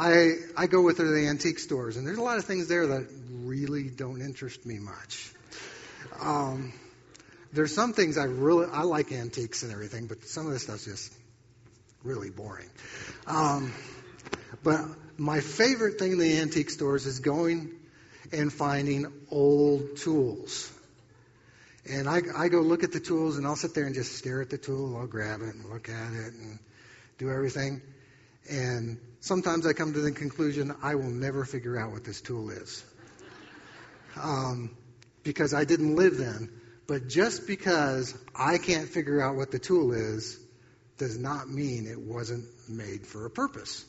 I, 0.00 0.34
I 0.56 0.68
go 0.68 0.82
with 0.82 0.98
her 0.98 1.04
to 1.04 1.10
the 1.10 1.26
antique 1.26 1.58
stores, 1.58 1.96
and 1.96 2.06
there's 2.06 2.18
a 2.18 2.22
lot 2.22 2.38
of 2.38 2.44
things 2.44 2.68
there 2.68 2.86
that 2.86 3.08
really 3.30 3.90
don't 3.90 4.22
interest 4.22 4.64
me 4.64 4.78
much. 4.78 5.32
Um, 6.20 6.72
there's 7.52 7.74
some 7.74 7.92
things 7.94 8.16
I 8.16 8.24
really 8.24 8.68
I 8.70 8.82
like 8.82 9.10
antiques 9.10 9.64
and 9.64 9.72
everything, 9.72 10.06
but 10.06 10.24
some 10.24 10.46
of 10.46 10.52
this 10.52 10.62
stuff's 10.62 10.84
just 10.84 11.12
really 12.04 12.30
boring. 12.30 12.70
Um, 13.26 13.72
but 14.62 14.82
my 15.18 15.40
favorite 15.40 15.98
thing 15.98 16.12
in 16.12 16.18
the 16.18 16.38
antique 16.38 16.70
stores 16.70 17.04
is 17.04 17.18
going 17.18 17.72
and 18.32 18.52
finding 18.52 19.12
old 19.30 19.96
tools. 19.96 20.72
And 21.90 22.08
I, 22.08 22.20
I 22.36 22.48
go 22.48 22.60
look 22.60 22.84
at 22.84 22.92
the 22.92 23.00
tools 23.00 23.36
and 23.36 23.46
I'll 23.46 23.56
sit 23.56 23.74
there 23.74 23.84
and 23.86 23.94
just 23.94 24.16
stare 24.16 24.40
at 24.40 24.50
the 24.50 24.58
tool. 24.58 24.96
I'll 24.96 25.06
grab 25.06 25.40
it 25.40 25.54
and 25.54 25.64
look 25.64 25.88
at 25.88 26.12
it 26.12 26.34
and 26.34 26.58
do 27.18 27.30
everything. 27.30 27.82
And 28.48 28.98
sometimes 29.20 29.66
I 29.66 29.72
come 29.72 29.92
to 29.92 30.00
the 30.00 30.12
conclusion 30.12 30.74
I 30.82 30.94
will 30.94 31.10
never 31.10 31.44
figure 31.44 31.76
out 31.76 31.90
what 31.90 32.04
this 32.04 32.20
tool 32.20 32.50
is. 32.50 32.84
Um, 34.16 34.76
because 35.24 35.52
I 35.52 35.64
didn't 35.64 35.96
live 35.96 36.16
then. 36.16 36.50
But 36.86 37.08
just 37.08 37.46
because 37.46 38.16
I 38.34 38.58
can't 38.58 38.88
figure 38.88 39.20
out 39.20 39.34
what 39.34 39.50
the 39.50 39.58
tool 39.58 39.92
is 39.92 40.38
does 40.96 41.18
not 41.18 41.48
mean 41.48 41.86
it 41.86 42.00
wasn't 42.00 42.44
made 42.68 43.06
for 43.06 43.26
a 43.26 43.30
purpose. 43.30 43.84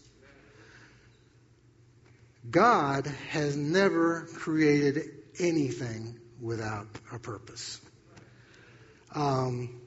God 2.50 3.06
has 3.30 3.56
never 3.56 4.28
created 4.36 5.10
anything 5.40 6.20
without 6.42 6.88
a 7.12 7.20
purpose. 7.20 7.80
Um, 9.14 9.82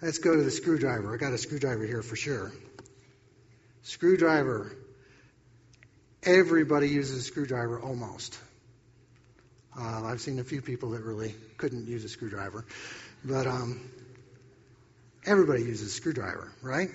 let's 0.00 0.18
go 0.18 0.34
to 0.34 0.42
the 0.42 0.50
screwdriver. 0.50 1.12
I 1.12 1.16
got 1.16 1.32
a 1.32 1.38
screwdriver 1.38 1.84
here 1.84 2.02
for 2.02 2.16
sure. 2.16 2.52
Screwdriver. 3.82 4.76
Everybody 6.22 6.88
uses 6.88 7.18
a 7.18 7.22
screwdriver 7.22 7.80
almost. 7.80 8.38
Uh, 9.78 10.04
I've 10.04 10.20
seen 10.20 10.38
a 10.38 10.44
few 10.44 10.60
people 10.60 10.90
that 10.90 11.02
really 11.02 11.34
couldn't 11.56 11.86
use 11.86 12.04
a 12.04 12.08
screwdriver, 12.08 12.66
but 13.24 13.46
um, 13.46 13.80
everybody 15.24 15.62
uses 15.62 15.88
a 15.88 15.90
screwdriver, 15.90 16.52
right? 16.60 16.90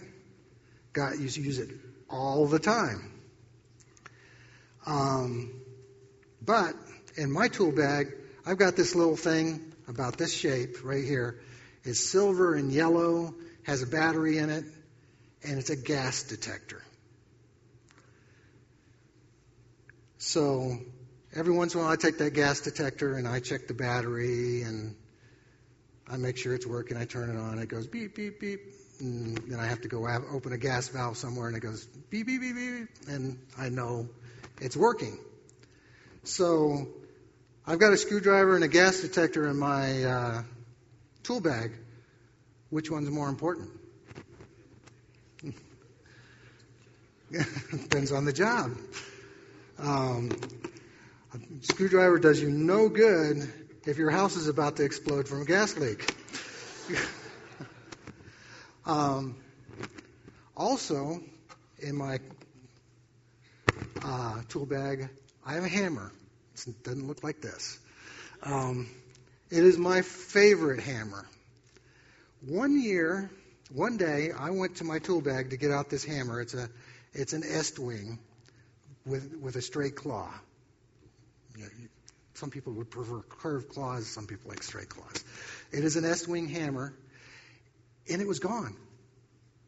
Got 0.94 1.18
you 1.18 1.26
use 1.26 1.60
it 1.60 1.70
all 2.10 2.46
the 2.48 2.60
time. 2.60 3.14
Um, 4.86 5.52
but 6.41 6.76
in 7.17 7.32
my 7.32 7.48
tool 7.48 7.71
bag, 7.71 8.13
I've 8.45 8.58
got 8.58 8.76
this 8.76 8.95
little 8.95 9.15
thing 9.15 9.74
about 9.88 10.17
this 10.17 10.34
shape 10.34 10.84
right 10.84 11.04
here. 11.04 11.39
It's 11.84 12.00
silver 12.00 12.56
and 12.56 12.71
yellow, 12.71 13.34
has 13.63 13.82
a 13.82 13.88
battery 13.88 14.38
in 14.38 14.50
it, 14.50 14.65
and 15.43 15.60
it's 15.60 15.69
a 15.69 15.76
gas 15.76 16.24
detector. 16.24 16.82
So 20.17 20.78
every 21.36 21.54
once 21.54 21.74
in 21.74 21.80
a 21.80 21.84
while, 21.84 21.91
I 21.91 21.95
take 21.95 22.17
that 22.17 22.34
gas 22.34 22.62
detector 22.62 23.15
and 23.15 23.28
I 23.28 23.39
check 23.39 23.67
the 23.67 23.74
battery 23.74 24.63
and 24.63 24.95
I 26.08 26.17
make 26.17 26.38
sure 26.38 26.54
it's 26.56 26.65
working. 26.65 26.98
I 26.98 27.06
turn 27.06 27.30
it 27.30 27.39
on. 27.39 27.60
It 27.60 27.69
goes 27.69 27.88
beep, 27.88 28.15
beep, 28.15 28.39
beep. 28.39 28.62
And 29.00 29.38
then 29.38 29.60
I 29.60 29.67
have 29.67 29.82
to 29.82 29.88
go 29.88 30.08
open 30.32 30.54
a 30.54 30.58
gas 30.58 30.88
valve 30.88 31.17
somewhere 31.17 31.48
and 31.48 31.58
it 31.58 31.60
goes 31.60 31.86
beep, 31.86 32.28
beep, 32.28 32.41
beep, 32.41 32.56
beep. 32.56 32.88
And 33.08 33.39
I 33.58 33.69
know 33.69 34.10
it's 34.62 34.78
working. 34.78 35.18
So 36.24 36.88
I've 37.68 37.80
got 37.80 37.94
a 37.94 37.98
screwdriver 37.98 38.56
and 38.56 38.63
a 38.63 38.68
gas 38.68 39.02
detector 39.02 39.48
in 39.48 39.58
my 39.58 40.04
uh, 40.04 40.44
tool 41.24 41.41
bag. 41.41 41.72
Which 42.70 42.89
one's 42.89 43.10
more 43.10 43.30
important? 43.30 43.70
Depends 47.32 48.12
on 48.12 48.26
the 48.26 48.34
job. 48.34 48.72
Um, 49.78 50.32
a 51.34 51.39
screwdriver 51.65 52.20
does 52.20 52.41
you 52.41 52.50
no 52.50 52.89
good 52.89 53.52
if 53.86 53.98
your 53.98 54.10
house 54.10 54.36
is 54.36 54.48
about 54.48 54.78
to 54.78 54.84
explode 54.84 55.28
from 55.28 55.41
a 55.41 55.46
gas 55.46 55.78
leak. 55.78 56.13
um, 58.86 59.36
also, 60.56 61.22
in 61.80 61.96
my 61.96 62.20
uh, 64.03 64.41
tool 64.49 64.65
bag, 64.65 65.10
I 65.45 65.53
have 65.53 65.63
a 65.63 65.69
hammer. 65.69 66.12
It 66.67 66.84
doesn't 66.84 67.08
look 67.08 67.23
like 67.23 67.41
this. 67.41 67.77
Um, 68.43 68.89
it 69.49 69.63
is 69.63 69.77
my 69.77 70.01
favorite 70.01 70.79
hammer. 70.79 71.27
One 72.47 72.81
year, 72.81 73.29
one 73.71 73.97
day, 73.97 74.31
I 74.38 74.51
went 74.51 74.77
to 74.77 74.84
my 74.84 74.99
tool 74.99 75.21
bag 75.21 75.51
to 75.51 75.58
get 75.58 75.71
out 75.71 75.89
this 75.89 76.03
hammer. 76.03 76.41
It's 76.41 76.53
a, 76.53 76.69
it's 77.13 77.34
an 77.34 77.41
Estwing 77.41 78.19
with 79.05 79.36
with 79.41 79.55
a 79.55 79.62
straight 79.62 79.95
claw. 79.95 80.31
You 81.58 81.63
know, 81.63 81.69
some 82.34 82.49
people 82.49 82.73
would 82.73 82.89
prefer 82.89 83.21
curved 83.21 83.69
claws. 83.69 84.08
Some 84.08 84.27
people 84.27 84.49
like 84.49 84.63
straight 84.63 84.89
claws. 84.89 85.23
It 85.71 85.84
is 85.84 85.95
an 85.95 86.03
Estwing 86.03 86.49
hammer, 86.49 86.93
and 88.10 88.21
it 88.21 88.27
was 88.27 88.39
gone. 88.39 88.75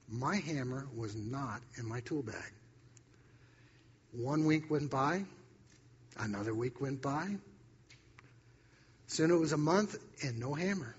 My 0.10 0.38
hammer 0.38 0.88
was 0.96 1.16
not 1.16 1.62
in 1.78 1.88
my 1.88 2.02
tool 2.02 2.24
bag. 2.24 2.52
One 4.12 4.46
week 4.46 4.70
went 4.70 4.90
by, 4.90 5.26
another 6.18 6.54
week 6.54 6.82
went 6.82 7.02
by. 7.02 7.36
Soon 9.08 9.32
it 9.32 9.36
was 9.36 9.54
a 9.54 9.58
month 9.58 9.98
and 10.24 10.40
no 10.40 10.54
hammer. 10.54 10.96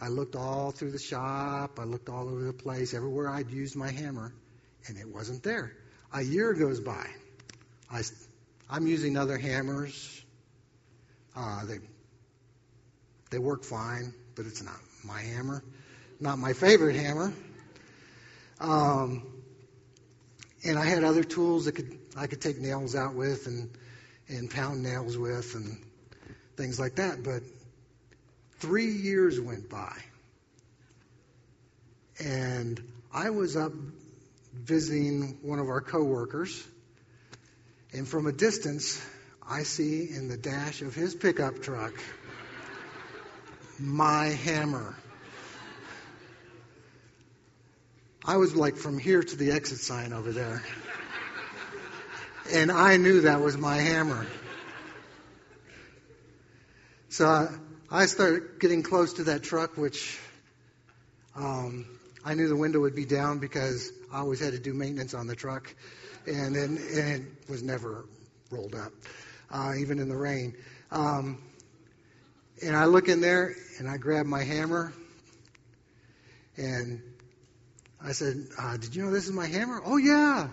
I 0.00 0.08
looked 0.08 0.36
all 0.36 0.70
through 0.70 0.92
the 0.92 0.98
shop, 0.98 1.78
I 1.78 1.84
looked 1.84 2.08
all 2.08 2.28
over 2.28 2.42
the 2.42 2.52
place, 2.52 2.94
everywhere 2.94 3.28
I'd 3.28 3.50
used 3.50 3.74
my 3.74 3.90
hammer, 3.90 4.32
and 4.86 4.96
it 4.96 5.08
wasn't 5.08 5.42
there. 5.42 5.72
A 6.12 6.22
year 6.22 6.54
goes 6.54 6.80
by. 6.80 7.06
I, 7.90 8.02
I'm 8.70 8.86
using 8.86 9.16
other 9.16 9.36
hammers. 9.36 10.22
Uh, 11.34 11.64
they, 11.64 11.78
they 13.30 13.38
work 13.38 13.64
fine, 13.64 14.14
but 14.34 14.46
it's 14.46 14.62
not 14.62 14.78
my 15.04 15.20
hammer, 15.20 15.64
not 16.20 16.38
my 16.38 16.52
favorite 16.52 16.96
hammer. 16.96 17.32
Um, 18.60 19.37
and 20.64 20.78
I 20.78 20.84
had 20.84 21.04
other 21.04 21.24
tools 21.24 21.66
that 21.66 21.72
could 21.72 21.98
I 22.16 22.26
could 22.26 22.40
take 22.40 22.58
nails 22.58 22.94
out 22.94 23.14
with 23.14 23.46
and 23.46 23.70
and 24.28 24.50
pound 24.50 24.82
nails 24.82 25.16
with 25.16 25.54
and 25.54 25.78
things 26.56 26.78
like 26.78 26.96
that. 26.96 27.22
But 27.22 27.42
three 28.58 28.90
years 28.90 29.40
went 29.40 29.68
by, 29.70 29.96
and 32.18 32.82
I 33.12 33.30
was 33.30 33.56
up 33.56 33.72
visiting 34.52 35.38
one 35.42 35.58
of 35.58 35.68
our 35.68 35.80
coworkers, 35.80 36.66
and 37.92 38.06
from 38.06 38.26
a 38.26 38.32
distance, 38.32 39.00
I 39.48 39.62
see 39.62 40.10
in 40.10 40.28
the 40.28 40.36
dash 40.36 40.82
of 40.82 40.94
his 40.94 41.14
pickup 41.14 41.62
truck 41.62 41.94
my 43.78 44.26
hammer. 44.26 44.96
I 48.28 48.36
was 48.36 48.54
like 48.54 48.76
from 48.76 48.98
here 48.98 49.22
to 49.22 49.36
the 49.36 49.52
exit 49.52 49.78
sign 49.78 50.12
over 50.12 50.32
there. 50.32 50.62
And 52.52 52.70
I 52.70 52.98
knew 52.98 53.22
that 53.22 53.40
was 53.40 53.56
my 53.56 53.78
hammer. 53.78 54.26
So 57.08 57.26
I, 57.26 57.48
I 57.90 58.04
started 58.04 58.60
getting 58.60 58.82
close 58.82 59.14
to 59.14 59.24
that 59.24 59.44
truck, 59.44 59.78
which 59.78 60.20
um, 61.34 61.86
I 62.22 62.34
knew 62.34 62.48
the 62.48 62.56
window 62.56 62.80
would 62.80 62.94
be 62.94 63.06
down 63.06 63.38
because 63.38 63.90
I 64.12 64.18
always 64.18 64.40
had 64.40 64.52
to 64.52 64.58
do 64.58 64.74
maintenance 64.74 65.14
on 65.14 65.26
the 65.26 65.34
truck, 65.34 65.74
and, 66.26 66.54
then, 66.54 66.78
and 66.94 67.26
it 67.40 67.48
was 67.48 67.62
never 67.62 68.04
rolled 68.50 68.74
up, 68.74 68.92
uh, 69.50 69.72
even 69.78 70.00
in 70.00 70.10
the 70.10 70.16
rain. 70.16 70.54
Um, 70.90 71.42
and 72.62 72.76
I 72.76 72.84
look 72.84 73.08
in 73.08 73.22
there 73.22 73.54
and 73.78 73.88
I 73.88 73.96
grab 73.96 74.26
my 74.26 74.42
hammer, 74.42 74.92
and 76.58 77.00
I 78.02 78.12
said, 78.12 78.46
uh, 78.58 78.76
Did 78.76 78.94
you 78.94 79.04
know 79.04 79.10
this 79.10 79.26
is 79.26 79.32
my 79.32 79.46
hammer? 79.46 79.80
Oh, 79.84 79.96
yeah. 79.96 80.48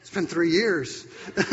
it's 0.00 0.10
been 0.10 0.26
three 0.26 0.50
years. 0.50 1.06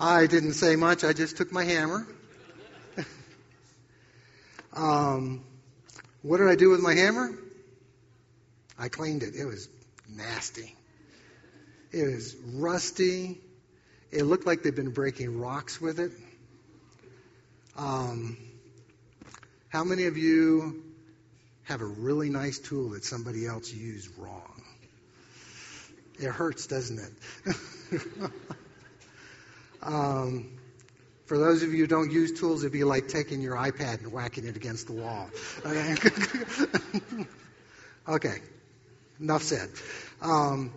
I 0.00 0.26
didn't 0.26 0.54
say 0.54 0.76
much. 0.76 1.04
I 1.04 1.12
just 1.12 1.36
took 1.36 1.52
my 1.52 1.64
hammer. 1.64 2.06
um, 4.72 5.44
what 6.22 6.38
did 6.38 6.48
I 6.48 6.54
do 6.54 6.70
with 6.70 6.80
my 6.80 6.94
hammer? 6.94 7.38
I 8.78 8.88
cleaned 8.88 9.22
it. 9.22 9.34
It 9.34 9.44
was 9.44 9.68
nasty. 10.08 10.74
It 11.92 12.04
was 12.04 12.34
rusty. 12.54 13.40
It 14.12 14.24
looked 14.24 14.46
like 14.46 14.62
they'd 14.62 14.74
been 14.74 14.90
breaking 14.90 15.40
rocks 15.40 15.80
with 15.80 16.00
it. 16.00 16.12
Um, 17.76 18.36
how 19.68 19.84
many 19.84 20.06
of 20.06 20.16
you 20.16 20.82
have 21.64 21.80
a 21.80 21.86
really 21.86 22.28
nice 22.28 22.58
tool 22.58 22.90
that 22.90 23.04
somebody 23.04 23.46
else 23.46 23.72
used 23.72 24.10
wrong? 24.18 24.62
It 26.18 26.28
hurts, 26.28 26.66
doesn't 26.66 26.98
it? 26.98 28.02
um, 29.82 30.50
for 31.26 31.38
those 31.38 31.62
of 31.62 31.72
you 31.72 31.78
who 31.78 31.86
don't 31.86 32.10
use 32.10 32.38
tools, 32.38 32.62
it'd 32.64 32.72
be 32.72 32.84
like 32.84 33.08
taking 33.08 33.40
your 33.40 33.54
iPad 33.54 34.02
and 34.02 34.12
whacking 34.12 34.44
it 34.46 34.56
against 34.56 34.88
the 34.88 34.94
wall. 34.94 35.30
Okay, 38.08 38.40
enough 39.20 39.42
said. 39.42 39.68
Um, 40.20 40.72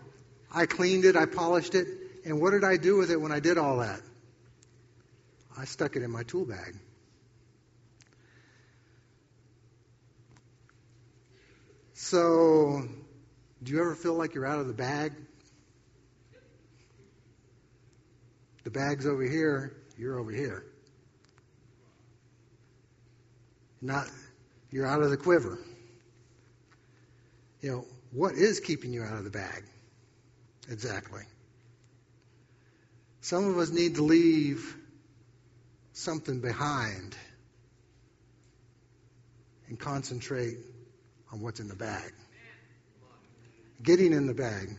I 0.53 0.67
cleaned 0.67 1.05
it, 1.05 1.15
I 1.15 1.25
polished 1.25 1.73
it, 1.73 1.87
and 2.25 2.41
what 2.41 2.51
did 2.51 2.63
I 2.63 2.77
do 2.77 2.97
with 2.97 3.11
it 3.11 3.19
when 3.19 3.31
I 3.31 3.39
did 3.39 3.57
all 3.57 3.77
that? 3.77 4.01
I 5.57 5.65
stuck 5.65 5.95
it 5.95 6.03
in 6.03 6.11
my 6.11 6.23
tool 6.23 6.45
bag. 6.45 6.75
So, 11.93 12.83
do 13.61 13.71
you 13.71 13.79
ever 13.79 13.95
feel 13.95 14.15
like 14.15 14.33
you're 14.33 14.45
out 14.45 14.59
of 14.59 14.67
the 14.67 14.73
bag? 14.73 15.13
The 18.63 18.71
bag's 18.71 19.05
over 19.05 19.23
here, 19.23 19.75
you're 19.97 20.19
over 20.19 20.31
here. 20.31 20.65
Not, 23.81 24.07
you're 24.71 24.87
out 24.87 25.01
of 25.01 25.09
the 25.09 25.17
quiver. 25.17 25.59
You 27.61 27.71
know, 27.71 27.85
what 28.11 28.35
is 28.35 28.59
keeping 28.59 28.93
you 28.93 29.03
out 29.03 29.17
of 29.17 29.23
the 29.23 29.29
bag? 29.29 29.63
Exactly. 30.69 31.23
Some 33.23 33.47
of 33.47 33.57
us 33.57 33.69
need 33.69 33.95
to 33.95 34.03
leave 34.03 34.75
something 35.93 36.41
behind 36.41 37.15
and 39.69 39.79
concentrate 39.79 40.57
on 41.31 41.39
what's 41.39 41.61
in 41.61 41.69
the 41.69 41.75
bag. 41.75 42.11
Getting 43.81 44.11
in 44.11 44.27
the 44.27 44.33
bag. 44.33 44.75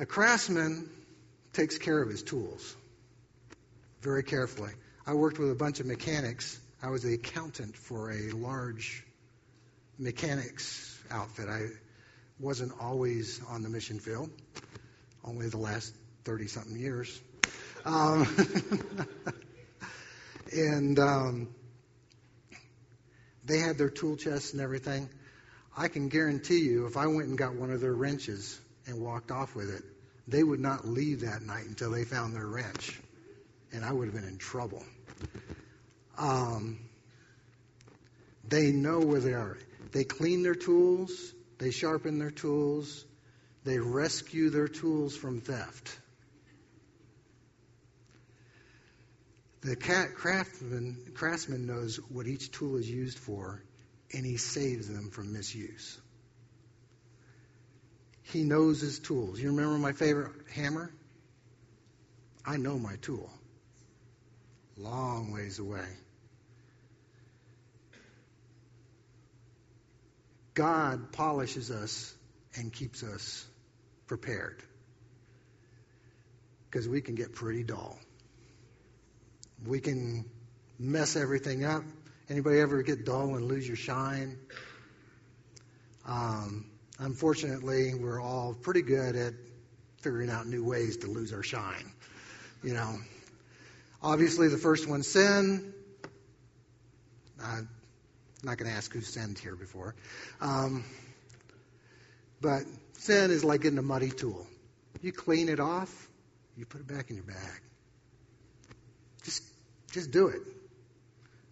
A 0.00 0.04
craftsman 0.04 0.90
takes 1.52 1.78
care 1.78 2.02
of 2.02 2.10
his 2.10 2.24
tools 2.24 2.74
very 4.02 4.24
carefully. 4.24 4.72
I 5.06 5.14
worked 5.14 5.38
with 5.38 5.52
a 5.52 5.54
bunch 5.54 5.78
of 5.78 5.86
mechanics. 5.86 6.58
I 6.82 6.90
was 6.90 7.04
the 7.04 7.14
accountant 7.14 7.76
for 7.76 8.10
a 8.10 8.32
large 8.32 9.04
mechanics 10.00 10.98
outfit. 11.12 11.48
I 11.48 11.68
wasn't 12.40 12.72
always 12.80 13.40
on 13.48 13.62
the 13.62 13.68
mission 13.68 14.00
field, 14.00 14.30
only 15.24 15.48
the 15.48 15.58
last 15.58 15.94
30 16.24 16.46
something 16.46 16.76
years. 16.78 17.20
Um, 17.84 18.26
and 20.52 20.98
um, 20.98 21.48
they 23.44 23.58
had 23.58 23.78
their 23.78 23.90
tool 23.90 24.16
chests 24.16 24.52
and 24.52 24.60
everything. 24.60 25.08
I 25.76 25.88
can 25.88 26.08
guarantee 26.08 26.60
you, 26.60 26.86
if 26.86 26.96
I 26.96 27.06
went 27.06 27.28
and 27.28 27.38
got 27.38 27.54
one 27.54 27.70
of 27.70 27.80
their 27.80 27.94
wrenches 27.94 28.58
and 28.86 29.00
walked 29.00 29.30
off 29.30 29.54
with 29.54 29.70
it, 29.70 29.82
they 30.26 30.42
would 30.42 30.60
not 30.60 30.86
leave 30.86 31.20
that 31.20 31.42
night 31.42 31.66
until 31.66 31.90
they 31.90 32.04
found 32.04 32.34
their 32.34 32.46
wrench. 32.46 32.98
And 33.72 33.84
I 33.84 33.92
would 33.92 34.06
have 34.06 34.14
been 34.14 34.28
in 34.28 34.38
trouble. 34.38 34.84
Um, 36.18 36.78
they 38.48 38.72
know 38.72 39.00
where 39.00 39.20
they 39.20 39.34
are. 39.34 39.56
They 39.92 40.04
clean 40.04 40.42
their 40.42 40.54
tools, 40.54 41.32
they 41.58 41.70
sharpen 41.70 42.18
their 42.18 42.30
tools, 42.30 43.04
they 43.68 43.78
rescue 43.78 44.48
their 44.48 44.66
tools 44.66 45.14
from 45.14 45.42
theft. 45.42 45.98
The 49.60 49.76
craftsman, 49.76 51.12
craftsman 51.14 51.66
knows 51.66 51.96
what 52.08 52.26
each 52.26 52.50
tool 52.50 52.76
is 52.76 52.88
used 52.88 53.18
for, 53.18 53.62
and 54.14 54.24
he 54.24 54.38
saves 54.38 54.88
them 54.88 55.10
from 55.10 55.34
misuse. 55.34 55.98
He 58.22 58.42
knows 58.42 58.80
his 58.80 59.00
tools. 59.00 59.38
You 59.38 59.50
remember 59.50 59.76
my 59.78 59.92
favorite 59.92 60.32
hammer? 60.50 60.90
I 62.46 62.56
know 62.56 62.78
my 62.78 62.96
tool. 63.02 63.30
Long 64.78 65.32
ways 65.32 65.58
away. 65.58 65.88
God 70.54 71.12
polishes 71.12 71.70
us 71.70 72.14
and 72.56 72.72
keeps 72.72 73.02
us 73.02 73.47
prepared. 74.08 74.62
Because 76.70 76.88
we 76.88 77.00
can 77.00 77.14
get 77.14 77.34
pretty 77.34 77.62
dull. 77.62 77.98
We 79.66 79.80
can 79.80 80.24
mess 80.78 81.16
everything 81.16 81.64
up. 81.64 81.82
Anybody 82.28 82.58
ever 82.58 82.82
get 82.82 83.06
dull 83.06 83.36
and 83.36 83.46
lose 83.46 83.66
your 83.66 83.76
shine? 83.76 84.38
Um, 86.06 86.66
unfortunately, 86.98 87.94
we're 87.94 88.20
all 88.20 88.54
pretty 88.54 88.82
good 88.82 89.16
at 89.16 89.34
figuring 90.00 90.30
out 90.30 90.46
new 90.46 90.64
ways 90.64 90.98
to 90.98 91.06
lose 91.06 91.32
our 91.32 91.42
shine. 91.42 91.92
You 92.62 92.74
know, 92.74 92.98
obviously 94.02 94.48
the 94.48 94.58
first 94.58 94.88
one, 94.88 95.02
sin. 95.02 95.72
I'm 97.42 97.68
not 98.42 98.58
going 98.58 98.70
to 98.70 98.76
ask 98.76 98.92
who 98.92 99.00
sinned 99.00 99.38
here 99.38 99.56
before. 99.56 99.94
Um, 100.40 100.84
but 102.40 102.62
sin 102.98 103.30
is 103.30 103.44
like 103.44 103.62
getting 103.62 103.78
a 103.78 103.82
muddy 103.82 104.10
tool. 104.10 104.46
You 105.02 105.12
clean 105.12 105.48
it 105.48 105.60
off, 105.60 106.08
you 106.56 106.66
put 106.66 106.80
it 106.80 106.86
back 106.86 107.10
in 107.10 107.16
your 107.16 107.24
bag. 107.24 107.60
Just, 109.24 109.42
just 109.92 110.10
do 110.10 110.28
it. 110.28 110.42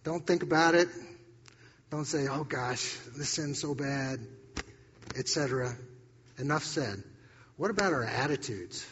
Don't 0.03 0.25
think 0.25 0.43
about 0.43 0.75
it. 0.75 0.87
Don't 1.89 2.05
say, 2.05 2.27
"Oh 2.27 2.43
gosh, 2.43 2.97
this 3.15 3.29
sin's 3.29 3.59
so 3.59 3.73
bad," 3.73 4.19
etc. 5.15 5.75
Enough 6.37 6.63
said. 6.63 7.03
What 7.55 7.71
about 7.71 7.93
our 7.93 8.03
attitudes? 8.03 8.85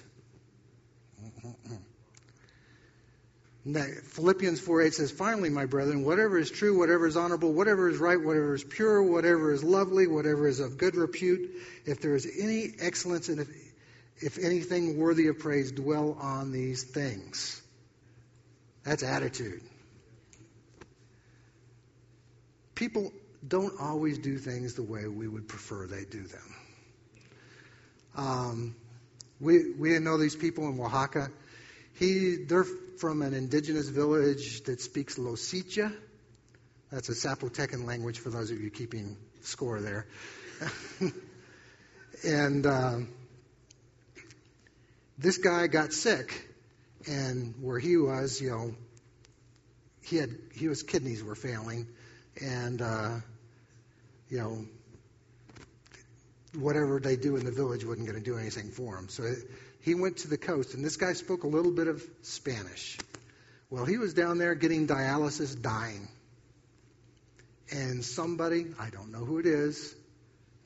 Philippians 3.65 4.61
4:8 4.61 4.93
says, 4.93 5.11
Finally, 5.11 5.49
my 5.49 5.65
brethren, 5.65 6.05
whatever 6.05 6.37
is 6.37 6.51
true, 6.51 6.77
whatever 6.77 7.07
is 7.07 7.17
honorable, 7.17 7.51
whatever 7.51 7.89
is 7.89 7.97
right, 7.97 8.21
whatever 8.21 8.53
is 8.53 8.63
pure, 8.63 9.01
whatever 9.01 9.51
is 9.51 9.63
lovely, 9.63 10.05
whatever 10.05 10.47
is 10.47 10.59
of 10.59 10.77
good 10.77 10.95
repute, 10.95 11.49
if 11.85 11.99
there 11.99 12.15
is 12.15 12.27
any 12.39 12.73
excellence 12.79 13.27
and 13.27 13.39
if, 13.39 13.49
if 14.17 14.37
anything 14.37 14.97
worthy 14.97 15.27
of 15.27 15.39
praise, 15.39 15.71
dwell 15.71 16.15
on 16.21 16.51
these 16.51 16.83
things. 16.83 17.59
That's 18.83 19.01
attitude. 19.01 19.63
People 22.75 23.11
don't 23.47 23.73
always 23.81 24.19
do 24.19 24.37
things 24.37 24.75
the 24.75 24.83
way 24.83 25.07
we 25.07 25.27
would 25.27 25.47
prefer 25.47 25.87
they 25.87 26.05
do 26.05 26.21
them. 26.21 26.55
Um, 28.15 28.75
we, 29.39 29.71
we 29.71 29.89
didn't 29.89 30.03
know 30.03 30.19
these 30.19 30.35
people 30.35 30.69
in 30.69 30.79
Oaxaca. 30.79 31.31
He, 31.93 32.35
they're 32.47 32.65
from 32.99 33.21
an 33.21 33.33
indigenous 33.33 33.89
village 33.89 34.63
that 34.63 34.81
speaks 34.81 35.17
Loxicha. 35.17 35.93
That's 36.91 37.09
a 37.09 37.13
Zapotecan 37.13 37.85
language 37.85 38.19
for 38.19 38.29
those 38.29 38.51
of 38.51 38.61
you 38.61 38.69
keeping 38.69 39.17
score 39.41 39.81
there. 39.81 40.07
and 42.23 42.65
um, 42.65 43.09
this 45.17 45.37
guy 45.37 45.67
got 45.67 45.93
sick, 45.93 46.47
and 47.07 47.55
where 47.61 47.79
he 47.79 47.97
was, 47.97 48.39
you 48.41 48.49
know, 48.49 48.75
he 50.01 50.17
had 50.17 50.29
he 50.53 50.67
was 50.67 50.83
kidneys 50.83 51.23
were 51.23 51.35
failing, 51.35 51.87
and 52.41 52.81
uh, 52.81 53.15
you 54.29 54.37
know, 54.37 54.65
whatever 56.57 56.99
they 56.99 57.15
do 57.15 57.35
in 57.35 57.45
the 57.45 57.51
village 57.51 57.83
wasn't 57.83 58.07
going 58.07 58.21
to 58.21 58.23
do 58.23 58.37
anything 58.37 58.71
for 58.71 58.97
him. 58.97 59.09
So 59.09 59.23
he 59.85 59.93
went 59.93 60.17
to 60.17 60.27
the 60.27 60.37
coast, 60.37 60.73
and 60.73 60.83
this 60.83 60.97
guy 60.97 61.13
spoke 61.13 61.43
a 61.43 61.47
little 61.47 61.71
bit 61.71 61.87
of 61.87 62.03
Spanish. 62.23 62.97
Well, 63.69 63.85
he 63.85 63.99
was 63.99 64.15
down 64.15 64.39
there 64.39 64.55
getting 64.55 64.87
dialysis, 64.87 65.61
dying. 65.61 66.07
And 67.71 68.03
somebody, 68.03 68.65
I 68.79 68.89
don't 68.89 69.11
know 69.11 69.23
who 69.23 69.37
it 69.37 69.45
is, 69.45 69.95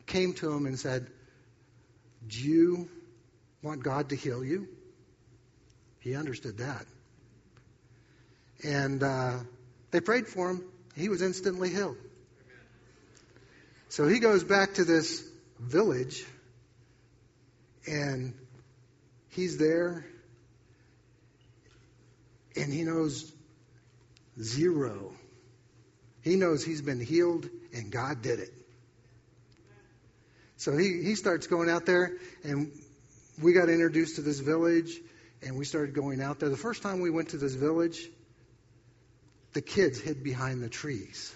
came 0.05 0.35
to 0.35 0.49
him 0.53 0.65
and 0.65 0.79
said, 0.79 1.07
Do 2.25 2.39
you 2.39 2.87
want 3.61 3.83
God 3.83 4.07
to 4.09 4.15
heal 4.15 4.41
you? 4.41 4.69
He 5.99 6.15
understood 6.15 6.59
that. 6.59 6.85
And 8.63 9.03
uh, 9.03 9.39
they 9.91 9.99
prayed 9.99 10.27
for 10.27 10.49
him. 10.49 10.63
He 10.95 11.09
was 11.09 11.21
instantly 11.21 11.69
healed. 11.69 11.97
So 13.89 14.07
he 14.07 14.19
goes 14.19 14.45
back 14.45 14.75
to 14.75 14.85
this 14.85 15.27
village 15.59 16.23
and 17.85 18.33
He's 19.29 19.57
there, 19.57 20.05
and 22.55 22.73
he 22.73 22.83
knows 22.83 23.31
zero. 24.41 25.13
He 26.21 26.35
knows 26.35 26.63
he's 26.63 26.81
been 26.81 26.99
healed, 26.99 27.49
and 27.73 27.91
God 27.91 28.21
did 28.21 28.39
it. 28.39 28.53
So 30.57 30.75
he, 30.77 31.01
he 31.03 31.15
starts 31.15 31.47
going 31.47 31.69
out 31.69 31.85
there, 31.85 32.17
and 32.43 32.71
we 33.41 33.53
got 33.53 33.69
introduced 33.69 34.17
to 34.17 34.21
this 34.21 34.39
village, 34.39 34.99
and 35.41 35.57
we 35.57 35.63
started 35.63 35.93
going 35.93 36.21
out 36.21 36.39
there. 36.39 36.49
The 36.49 36.57
first 36.57 36.81
time 36.81 36.99
we 36.99 37.09
went 37.09 37.29
to 37.29 37.37
this 37.37 37.53
village, 37.53 38.09
the 39.53 39.61
kids 39.61 39.99
hid 39.99 40.23
behind 40.23 40.61
the 40.61 40.69
trees 40.69 41.33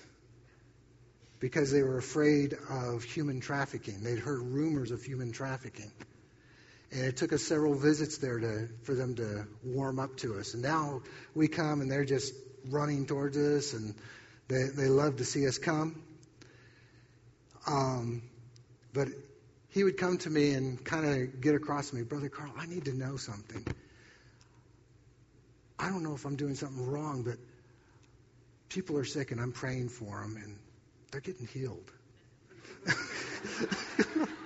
because 1.39 1.71
they 1.71 1.83
were 1.83 1.97
afraid 1.97 2.55
of 2.69 3.03
human 3.03 3.39
trafficking. 3.39 4.01
They'd 4.01 4.19
heard 4.19 4.41
rumors 4.41 4.91
of 4.91 5.03
human 5.03 5.31
trafficking. 5.31 5.91
And 6.93 7.05
it 7.05 7.17
took 7.17 7.33
us 7.33 7.41
several 7.41 7.73
visits 7.73 8.19
there 8.19 8.37
to, 8.37 8.67
for 8.83 8.93
them 8.93 9.15
to 9.15 9.47
warm 9.63 9.97
up 9.97 10.15
to 10.17 10.35
us. 10.35 10.53
And 10.53 10.61
now 10.61 11.01
we 11.33 11.47
come 11.47 11.81
and 11.81 11.89
they're 11.89 12.05
just 12.05 12.35
running 12.69 13.07
towards 13.07 13.35
us 13.35 13.73
and 13.73 13.95
they, 14.47 14.65
they 14.75 14.89
love 14.89 15.17
to 15.17 15.25
see 15.25 15.47
us 15.47 15.57
come. 15.57 16.03
Um, 17.65 18.21
but 18.93 19.07
he 19.69 19.83
would 19.83 19.97
come 19.97 20.19
to 20.19 20.29
me 20.29 20.51
and 20.53 20.83
kind 20.85 21.05
of 21.05 21.41
get 21.41 21.55
across 21.55 21.89
to 21.89 21.95
me, 21.95 22.03
Brother 22.03 22.29
Carl, 22.29 22.53
I 22.59 22.67
need 22.67 22.85
to 22.85 22.93
know 22.93 23.17
something. 23.17 23.65
I 25.79 25.89
don't 25.89 26.03
know 26.03 26.13
if 26.13 26.25
I'm 26.25 26.35
doing 26.35 26.53
something 26.53 26.85
wrong, 26.85 27.23
but 27.23 27.37
people 28.69 28.99
are 28.99 29.05
sick 29.05 29.31
and 29.31 29.41
I'm 29.41 29.51
praying 29.51 29.89
for 29.89 30.21
them 30.21 30.37
and 30.43 30.59
they're 31.11 31.21
getting 31.21 31.47
healed. 31.47 31.91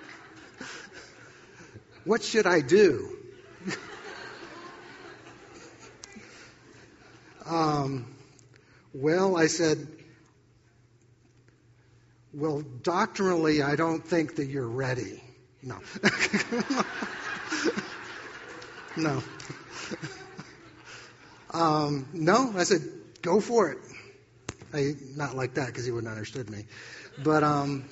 What 2.07 2.23
should 2.23 2.47
I 2.47 2.61
do? 2.61 3.17
um, 7.45 8.05
well, 8.93 9.35
I 9.35 9.47
said, 9.47 9.85
well, 12.33 12.61
doctrinally, 12.81 13.61
I 13.61 13.75
don't 13.75 14.01
think 14.01 14.37
that 14.37 14.45
you're 14.45 14.69
ready. 14.69 15.21
No. 15.61 15.79
no. 18.95 19.21
Um, 21.51 22.07
no, 22.13 22.53
I 22.55 22.63
said, 22.63 22.83
go 23.21 23.41
for 23.41 23.71
it. 23.71 23.79
I, 24.73 24.93
not 25.17 25.35
like 25.35 25.55
that 25.55 25.67
because 25.67 25.83
he 25.83 25.91
wouldn't 25.91 26.09
understood 26.09 26.49
me. 26.49 26.67
But, 27.21 27.43
um, 27.43 27.83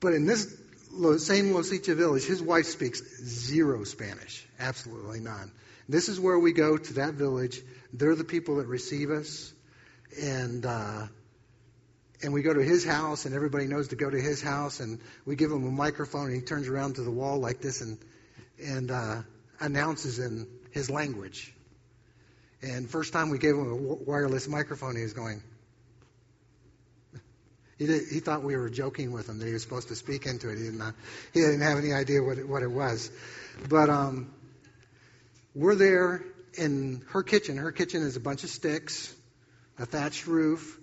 but 0.00 0.12
in 0.12 0.26
this 0.26 0.54
same 1.18 1.52
Los 1.52 1.70
village, 1.70 2.24
his 2.24 2.42
wife 2.42 2.66
speaks 2.66 3.02
zero 3.22 3.84
Spanish, 3.84 4.46
absolutely 4.58 5.20
none. 5.20 5.50
This 5.88 6.08
is 6.08 6.20
where 6.20 6.38
we 6.38 6.52
go 6.52 6.76
to 6.76 6.94
that 6.94 7.14
village. 7.14 7.60
They're 7.92 8.14
the 8.14 8.24
people 8.24 8.56
that 8.56 8.66
receive 8.66 9.10
us, 9.10 9.52
and 10.20 10.66
uh, 10.66 11.06
and 12.22 12.32
we 12.32 12.42
go 12.42 12.52
to 12.52 12.62
his 12.62 12.84
house, 12.84 13.24
and 13.24 13.34
everybody 13.34 13.66
knows 13.66 13.88
to 13.88 13.96
go 13.96 14.10
to 14.10 14.20
his 14.20 14.42
house, 14.42 14.80
and 14.80 15.00
we 15.24 15.36
give 15.36 15.50
him 15.50 15.66
a 15.66 15.70
microphone, 15.70 16.26
and 16.26 16.34
he 16.34 16.42
turns 16.42 16.68
around 16.68 16.96
to 16.96 17.02
the 17.02 17.10
wall 17.10 17.38
like 17.38 17.60
this, 17.60 17.80
and 17.80 17.98
and 18.62 18.90
uh, 18.90 19.22
announces 19.60 20.18
in 20.18 20.46
his 20.72 20.90
language. 20.90 21.54
And 22.60 22.90
first 22.90 23.12
time 23.12 23.30
we 23.30 23.38
gave 23.38 23.54
him 23.54 23.70
a 23.70 23.76
wireless 23.76 24.48
microphone, 24.48 24.96
he 24.96 25.02
was 25.02 25.12
going. 25.12 25.42
He, 27.78 27.86
did, 27.86 28.08
he 28.08 28.20
thought 28.20 28.42
we 28.42 28.56
were 28.56 28.68
joking 28.68 29.12
with 29.12 29.28
him 29.28 29.38
that 29.38 29.46
he 29.46 29.52
was 29.52 29.62
supposed 29.62 29.88
to 29.88 29.94
speak 29.94 30.26
into 30.26 30.50
it. 30.50 30.58
He 30.58 30.64
didn't, 30.64 30.94
he 31.32 31.40
didn't 31.40 31.60
have 31.60 31.78
any 31.78 31.92
idea 31.92 32.22
what 32.22 32.38
it, 32.38 32.48
what 32.48 32.62
it 32.62 32.70
was. 32.70 33.10
But 33.68 33.88
um, 33.88 34.32
we're 35.54 35.76
there 35.76 36.22
in 36.54 37.02
her 37.10 37.22
kitchen. 37.22 37.56
Her 37.56 37.70
kitchen 37.70 38.02
is 38.02 38.16
a 38.16 38.20
bunch 38.20 38.42
of 38.42 38.50
sticks, 38.50 39.14
a 39.78 39.86
thatched 39.86 40.26
roof, 40.26 40.78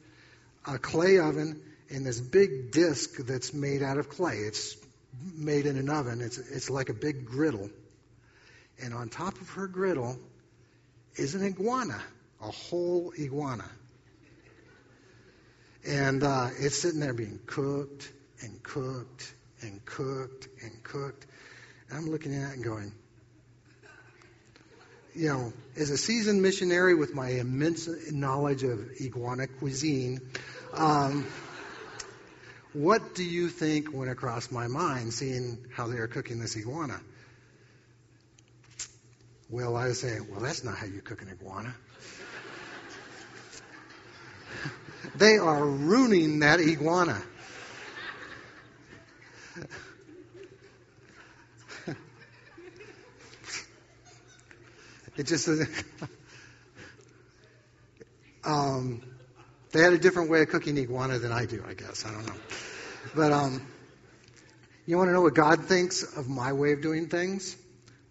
a 0.65 0.77
clay 0.77 1.19
oven, 1.19 1.61
and 1.89 2.05
this 2.05 2.19
big 2.19 2.71
disc 2.71 3.17
that's 3.17 3.53
made 3.53 3.83
out 3.83 3.97
of 3.97 4.09
clay. 4.09 4.37
It's 4.37 4.77
made 5.35 5.65
in 5.65 5.77
an 5.77 5.89
oven. 5.89 6.21
It's, 6.21 6.37
it's 6.37 6.69
like 6.69 6.89
a 6.89 6.93
big 6.93 7.25
griddle. 7.25 7.69
And 8.81 8.93
on 8.93 9.09
top 9.09 9.39
of 9.41 9.49
her 9.51 9.67
griddle 9.67 10.17
is 11.15 11.35
an 11.35 11.45
iguana, 11.45 12.01
a 12.41 12.51
whole 12.51 13.13
iguana. 13.19 13.69
And 15.87 16.23
uh, 16.23 16.49
it's 16.59 16.77
sitting 16.77 16.99
there 16.99 17.13
being 17.13 17.39
cooked 17.45 18.11
and 18.41 18.61
cooked 18.63 19.33
and 19.61 19.83
cooked 19.85 20.47
and 20.61 20.83
cooked. 20.83 21.27
And 21.89 21.99
I'm 21.99 22.09
looking 22.09 22.33
at 22.33 22.51
it 22.51 22.55
and 22.55 22.63
going, 22.63 22.91
you 25.13 25.29
know, 25.29 25.53
as 25.77 25.91
a 25.91 25.97
seasoned 25.97 26.41
missionary 26.41 26.95
with 26.95 27.13
my 27.13 27.29
immense 27.29 27.87
knowledge 28.11 28.63
of 28.63 28.79
iguana 28.99 29.47
cuisine, 29.47 30.19
um, 30.73 31.25
what 32.73 33.15
do 33.15 33.23
you 33.23 33.47
think 33.47 33.93
went 33.93 34.11
across 34.11 34.51
my 34.51 34.67
mind 34.67 35.13
seeing 35.13 35.65
how 35.73 35.87
they 35.87 35.97
are 35.97 36.07
cooking 36.07 36.39
this 36.39 36.57
iguana? 36.57 36.99
Well, 39.49 39.77
I 39.77 39.87
was 39.87 40.01
saying, 40.01 40.27
well, 40.29 40.41
that's 40.41 40.63
not 40.63 40.75
how 40.75 40.87
you 40.87 41.01
cook 41.01 41.21
an 41.21 41.29
iguana. 41.29 41.73
They 45.15 45.37
are 45.37 45.65
ruining 45.65 46.39
that 46.39 46.59
iguana. 46.59 47.21
it 55.17 55.23
just 55.23 55.47
um, 58.43 59.01
they 59.71 59.81
had 59.81 59.93
a 59.93 59.97
different 59.97 60.29
way 60.29 60.41
of 60.41 60.49
cooking 60.49 60.77
iguana 60.77 61.19
than 61.19 61.31
I 61.31 61.45
do, 61.45 61.63
I 61.67 61.73
guess. 61.73 62.05
I 62.05 62.11
don't 62.11 62.25
know. 62.25 62.35
But 63.15 63.31
um, 63.31 63.65
you 64.85 64.97
want 64.97 65.09
to 65.09 65.13
know 65.13 65.21
what 65.21 65.33
God 65.33 65.65
thinks 65.65 66.03
of 66.03 66.27
my 66.29 66.53
way 66.53 66.73
of 66.73 66.81
doing 66.81 67.07
things? 67.07 67.55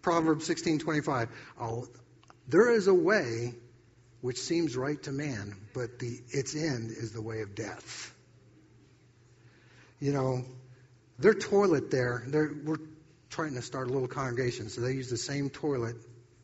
Proverbs 0.01 0.47
16:25. 0.47 1.29
Oh, 1.59 1.87
there 2.47 2.71
is 2.71 2.87
a 2.87 2.93
way 2.93 3.55
which 4.21 4.39
seems 4.39 4.75
right 4.75 5.01
to 5.03 5.11
man, 5.11 5.55
but 5.73 5.99
the 5.99 6.19
its 6.29 6.55
end 6.55 6.91
is 6.91 7.11
the 7.11 7.21
way 7.21 7.41
of 7.41 7.55
death. 7.55 8.13
You 9.99 10.13
know, 10.13 10.43
their 11.19 11.33
toilet 11.33 11.91
there, 11.91 12.23
we're 12.63 12.77
trying 13.29 13.55
to 13.55 13.61
start 13.61 13.89
a 13.89 13.91
little 13.91 14.07
congregation, 14.07 14.69
so 14.69 14.81
they 14.81 14.93
use 14.93 15.09
the 15.09 15.17
same 15.17 15.49
toilet 15.49 15.95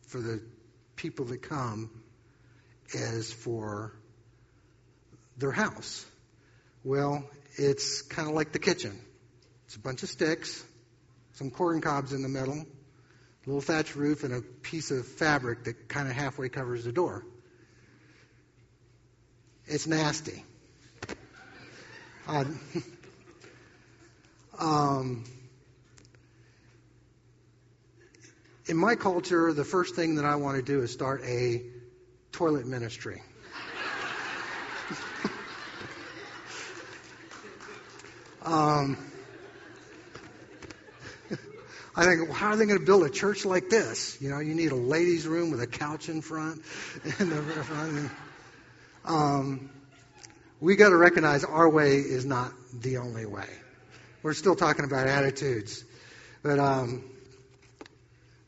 for 0.07 0.19
the 0.19 0.41
people 0.95 1.25
that 1.25 1.41
come 1.41 1.89
as 2.93 3.31
for 3.31 3.93
their 5.37 5.51
house. 5.51 6.05
Well, 6.83 7.23
it's 7.57 8.01
kind 8.01 8.27
of 8.29 8.35
like 8.35 8.51
the 8.51 8.59
kitchen. 8.59 8.99
It's 9.65 9.75
a 9.75 9.79
bunch 9.79 10.03
of 10.03 10.09
sticks, 10.09 10.63
some 11.33 11.49
corn 11.49 11.81
cobs 11.81 12.13
in 12.13 12.21
the 12.21 12.29
middle, 12.29 12.59
a 12.59 12.65
little 13.45 13.61
thatch 13.61 13.95
roof, 13.95 14.23
and 14.23 14.33
a 14.33 14.41
piece 14.41 14.91
of 14.91 15.07
fabric 15.07 15.63
that 15.65 15.87
kind 15.87 16.07
of 16.07 16.13
halfway 16.13 16.49
covers 16.49 16.83
the 16.83 16.91
door. 16.91 17.25
It's 19.71 19.87
nasty. 19.87 20.43
Um, 24.59 25.23
in 28.67 28.77
my 28.77 28.93
culture, 28.95 29.53
the 29.53 29.63
first 29.63 29.95
thing 29.95 30.15
that 30.15 30.25
I 30.25 30.35
want 30.35 30.57
to 30.57 30.61
do 30.61 30.83
is 30.83 30.91
start 30.93 31.23
a 31.23 31.63
toilet 32.31 32.67
ministry. 32.67 33.23
um, 38.43 38.97
I 41.95 42.05
think, 42.05 42.27
well, 42.27 42.33
how 42.33 42.49
are 42.49 42.55
they 42.55 42.67
going 42.67 42.77
to 42.77 42.85
build 42.85 43.03
a 43.03 43.09
church 43.09 43.45
like 43.45 43.69
this? 43.69 44.21
You 44.21 44.29
know, 44.29 44.37
you 44.37 44.53
need 44.53 44.71
a 44.73 44.75
ladies' 44.75 45.25
room 45.25 45.49
with 45.49 45.61
a 45.61 45.67
couch 45.67 46.07
in 46.07 46.21
front. 46.21 46.61
And. 47.17 48.11
Um, 49.05 49.71
we 50.59 50.75
got 50.75 50.89
to 50.89 50.97
recognize 50.97 51.43
our 51.43 51.69
way 51.69 51.95
is 51.97 52.25
not 52.25 52.51
the 52.73 52.97
only 52.97 53.25
way. 53.25 53.47
We're 54.21 54.33
still 54.33 54.55
talking 54.55 54.85
about 54.85 55.07
attitudes, 55.07 55.83
but 56.43 56.59
um, 56.59 57.03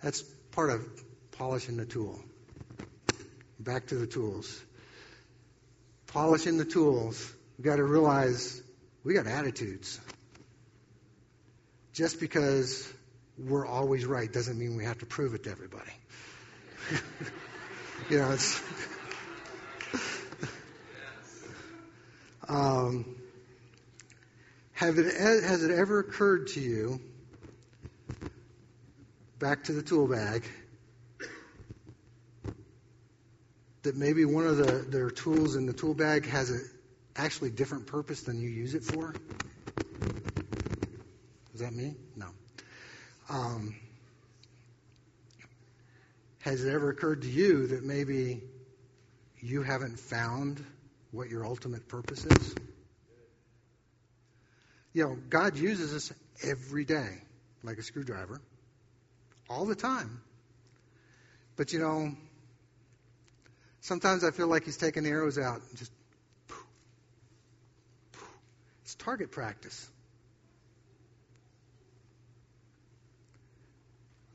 that's 0.02 0.22
part 0.52 0.70
of 0.70 0.86
polishing 1.32 1.78
the 1.78 1.86
tool. 1.86 2.20
Back 3.60 3.88
to 3.88 3.96
the 3.96 4.06
tools. 4.06 4.62
Polishing 6.08 6.58
the 6.58 6.66
tools. 6.66 7.34
We 7.58 7.64
got 7.64 7.78
to 7.78 7.84
realize 7.84 8.62
we 9.04 9.16
got 9.16 9.26
attitudes. 9.26 10.00
Just 11.94 12.20
because 12.20 12.92
we're 13.38 13.66
always 13.66 14.06
right 14.06 14.32
doesn't 14.32 14.58
mean 14.58 14.76
we 14.76 14.86
have 14.86 15.00
to 15.00 15.06
prove 15.08 15.34
it 15.34 15.44
to 15.46 15.52
everybody. 15.52 15.92
you 18.10 18.20
know, 18.20 18.32
it's. 18.32 18.62
Um, 22.48 23.16
have 24.74 24.98
it, 24.98 25.16
has 25.16 25.64
it 25.64 25.72
ever 25.72 26.00
occurred 26.00 26.48
to 26.48 26.60
you, 26.60 27.00
back 29.40 29.66
to 29.66 29.74
the 29.74 29.82
tool 29.82 30.08
bag, 30.08 30.46
that 33.84 33.96
maybe 33.96 34.26
one 34.26 34.48
of 34.48 34.58
the, 34.58 34.86
their 34.90 35.10
tools 35.10 35.56
in 35.56 35.66
the 35.66 35.74
tool 35.74 35.94
bag 35.94 36.26
has 36.26 36.52
a 36.52 36.60
actually 37.16 37.52
different 37.52 37.86
purpose 37.86 38.22
than 38.22 38.42
you 38.42 38.50
use 38.50 38.74
it 38.74 38.84
for? 38.84 39.14
Is 41.54 41.60
that 41.60 41.74
me? 41.74 41.96
No. 42.16 42.28
Um, 43.30 43.76
has 46.40 46.64
it 46.64 46.74
ever 46.74 46.90
occurred 46.90 47.22
to 47.22 47.30
you 47.30 47.68
that 47.68 47.84
maybe 47.84 48.42
you 49.40 49.62
haven't 49.62 50.00
found 50.00 50.64
what 51.14 51.30
your 51.30 51.46
ultimate 51.46 51.88
purpose 51.88 52.26
is? 52.26 52.56
You 54.92 55.06
know, 55.06 55.18
God 55.30 55.58
uses 55.58 55.94
us 55.94 56.14
every 56.44 56.84
day, 56.84 57.22
like 57.64 57.78
a 57.78 57.84
screwdriver, 57.84 58.42
all 59.50 59.66
the 59.66 59.76
time. 59.76 60.22
But 61.56 61.72
you 61.72 61.80
know, 61.80 62.12
sometimes 63.80 64.26
I 64.26 64.32
feel 64.32 64.48
like 64.48 64.66
He's 64.66 64.78
taking 64.78 65.06
arrows 65.06 65.38
out 65.38 65.62
and 65.70 65.78
just. 65.78 65.92
It's 68.84 68.96
target 68.96 69.32
practice. 69.32 69.88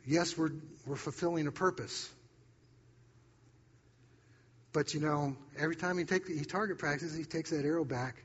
yes, 0.09 0.37
we're, 0.37 0.51
we're 0.87 0.97
fulfilling 0.97 1.47
a 1.47 1.53
purpose. 1.53 2.09
But 4.73 4.95
you 4.95 5.01
know, 5.01 5.37
every 5.59 5.77
time 5.77 5.99
he 5.99 6.05
takes 6.05 6.29
he 6.29 6.45
target 6.45 6.79
practices, 6.79 7.17
he 7.17 7.25
takes 7.25 7.51
that 7.51 7.65
arrow 7.65 7.85
back, 7.85 8.23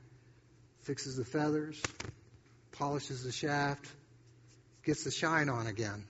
fixes 0.82 1.16
the 1.16 1.24
feathers, 1.24 1.82
polishes 2.72 3.24
the 3.24 3.32
shaft, 3.32 3.86
gets 4.84 5.04
the 5.04 5.10
shine 5.10 5.48
on 5.48 5.66
again. 5.66 6.04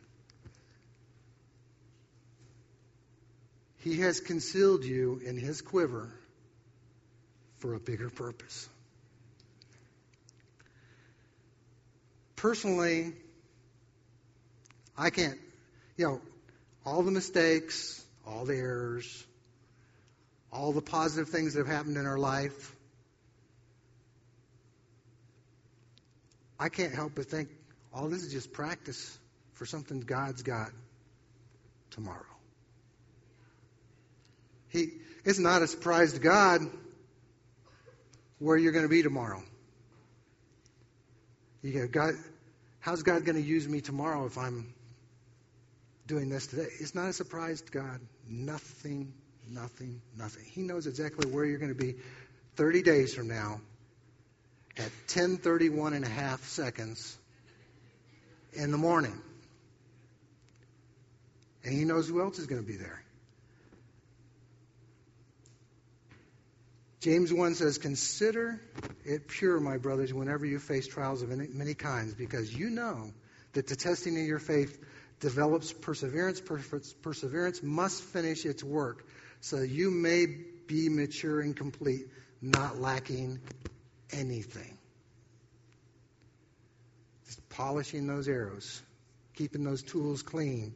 He 3.78 4.00
has 4.00 4.20
concealed 4.20 4.84
you 4.84 5.20
in 5.24 5.36
his 5.36 5.60
quiver 5.60 6.10
for 7.58 7.74
a 7.74 7.80
bigger 7.80 8.08
purpose. 8.08 8.68
personally, 12.44 13.10
I 14.98 15.08
can't, 15.08 15.38
you 15.96 16.06
know, 16.06 16.20
all 16.84 17.00
the 17.00 17.10
mistakes, 17.10 18.04
all 18.26 18.44
the 18.44 18.56
errors, 18.56 19.24
all 20.54 20.72
the 20.72 20.82
positive 20.82 21.28
things 21.28 21.54
that 21.54 21.66
have 21.66 21.74
happened 21.74 21.96
in 21.96 22.06
our 22.06 22.18
life, 22.18 22.74
I 26.58 26.68
can't 26.68 26.94
help 26.94 27.12
but 27.16 27.26
think 27.26 27.48
all 27.92 28.08
this 28.08 28.22
is 28.22 28.32
just 28.32 28.52
practice 28.52 29.18
for 29.52 29.66
something 29.66 30.00
God's 30.00 30.42
got 30.42 30.70
tomorrow. 31.90 32.24
He, 34.68 34.92
it's 35.24 35.38
not 35.38 35.62
a 35.62 35.66
surprise 35.66 36.12
to 36.14 36.20
God 36.20 36.62
where 38.38 38.56
you're 38.56 38.72
going 38.72 38.84
to 38.84 38.88
be 38.88 39.02
tomorrow. 39.02 39.42
You 41.62 41.72
go, 41.72 41.88
God, 41.88 42.14
how's 42.80 43.02
God 43.02 43.24
going 43.24 43.36
to 43.36 43.42
use 43.42 43.66
me 43.66 43.80
tomorrow 43.80 44.26
if 44.26 44.36
I'm 44.36 44.72
doing 46.06 46.28
this 46.28 46.46
today? 46.46 46.66
It's 46.80 46.94
not 46.94 47.08
a 47.08 47.12
surprise 47.12 47.62
to 47.62 47.72
God. 47.72 48.00
Nothing, 48.28 49.14
nothing, 49.48 50.00
nothing. 50.16 50.44
He 50.44 50.62
knows 50.62 50.86
exactly 50.86 51.30
where 51.30 51.44
you're 51.44 51.58
going 51.58 51.74
to 51.74 51.82
be 51.82 51.96
30 52.56 52.82
days 52.82 53.14
from 53.14 53.28
now 53.28 53.60
at 54.76 54.90
10:31 55.08 55.94
and 55.94 56.04
a 56.04 56.08
half 56.08 56.44
seconds 56.44 57.16
in 58.52 58.70
the 58.70 58.78
morning. 58.78 59.20
And 61.64 61.72
he 61.72 61.84
knows 61.84 62.08
who 62.08 62.20
else 62.20 62.38
is 62.38 62.46
going 62.46 62.60
to 62.60 62.66
be 62.66 62.76
there. 62.76 63.02
James 67.00 67.30
1 67.30 67.54
says, 67.54 67.76
Consider 67.76 68.58
it 69.04 69.28
pure, 69.28 69.60
my 69.60 69.76
brothers, 69.76 70.12
whenever 70.12 70.46
you 70.46 70.58
face 70.58 70.86
trials 70.86 71.20
of 71.20 71.28
many, 71.28 71.48
many 71.48 71.74
kinds, 71.74 72.14
because 72.14 72.54
you 72.54 72.70
know 72.70 73.12
that 73.52 73.66
the 73.66 73.76
testing 73.76 74.18
of 74.18 74.26
your 74.26 74.38
faith 74.38 74.78
develops 75.20 75.70
perseverance. 75.70 76.40
Perseverance 77.02 77.62
must 77.62 78.02
finish 78.02 78.46
its 78.46 78.64
work, 78.64 79.06
so 79.44 79.60
you 79.60 79.90
may 79.90 80.24
be 80.66 80.88
mature 80.88 81.42
and 81.42 81.54
complete, 81.54 82.06
not 82.40 82.80
lacking 82.80 83.38
anything. 84.10 84.78
Just 87.26 87.46
polishing 87.50 88.06
those 88.06 88.26
arrows, 88.26 88.80
keeping 89.34 89.62
those 89.62 89.82
tools 89.82 90.22
clean. 90.22 90.74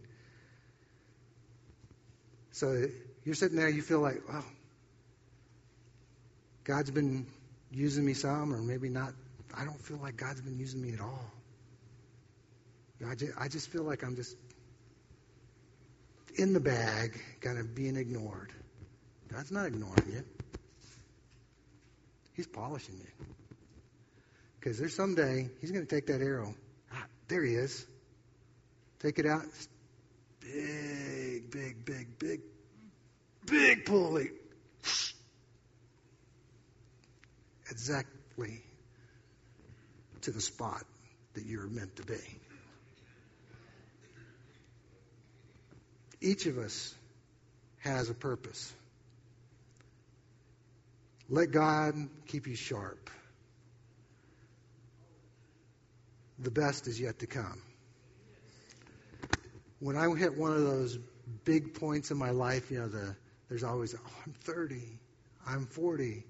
So 2.50 2.84
you're 3.24 3.34
sitting 3.34 3.56
there, 3.56 3.70
you 3.70 3.80
feel 3.80 4.00
like, 4.00 4.28
wow, 4.28 4.44
God's 6.64 6.90
been 6.90 7.26
using 7.72 8.04
me 8.04 8.12
some, 8.12 8.52
or 8.52 8.58
maybe 8.58 8.90
not. 8.90 9.14
I 9.56 9.64
don't 9.64 9.80
feel 9.80 9.96
like 9.96 10.18
God's 10.18 10.42
been 10.42 10.58
using 10.58 10.82
me 10.82 10.92
at 10.92 11.00
all. 11.00 11.32
I 13.08 13.14
just, 13.14 13.32
I 13.38 13.48
just 13.48 13.70
feel 13.70 13.84
like 13.84 14.02
I'm 14.02 14.14
just 14.14 14.36
in 16.36 16.52
the 16.52 16.60
bag, 16.60 17.18
kind 17.40 17.58
of 17.58 17.74
being 17.74 17.96
ignored. 17.96 18.52
God's 19.32 19.52
not 19.52 19.66
ignoring 19.66 20.12
you. 20.12 20.24
He's 22.34 22.46
polishing 22.46 22.96
you. 22.96 23.26
Because 24.58 24.78
there's 24.78 24.94
someday 24.94 25.48
He's 25.60 25.70
going 25.70 25.86
to 25.86 25.94
take 25.94 26.06
that 26.06 26.20
arrow. 26.20 26.54
Ah, 26.92 27.04
there 27.28 27.44
He 27.44 27.54
is. 27.54 27.86
Take 29.00 29.18
it 29.18 29.26
out. 29.26 29.44
Big, 30.40 31.50
big, 31.50 31.84
big, 31.84 32.18
big, 32.18 32.40
big 33.46 33.84
pulley. 33.84 34.30
exactly 37.70 38.62
to 40.22 40.30
the 40.30 40.40
spot 40.40 40.82
that 41.34 41.44
you're 41.44 41.68
meant 41.68 41.94
to 41.96 42.02
be. 42.02 42.18
Each 46.20 46.46
of 46.46 46.58
us 46.58 46.94
has 47.78 48.10
a 48.10 48.14
purpose. 48.14 48.72
Let 51.28 51.50
God 51.50 51.94
keep 52.26 52.46
you 52.46 52.56
sharp. 52.56 53.10
The 56.38 56.50
best 56.50 56.86
is 56.86 57.00
yet 57.00 57.18
to 57.18 57.26
come. 57.26 57.60
When 59.80 59.96
I 59.96 60.08
hit 60.16 60.36
one 60.36 60.52
of 60.52 60.62
those 60.62 60.98
big 61.44 61.74
points 61.74 62.10
in 62.10 62.16
my 62.16 62.30
life, 62.30 62.70
you 62.70 62.80
know, 62.80 62.88
the, 62.88 63.14
there's 63.48 63.64
always, 63.64 63.94
oh, 63.94 64.10
I'm 64.26 64.32
30, 64.32 64.82
I'm 65.46 65.66
40, 65.66 66.24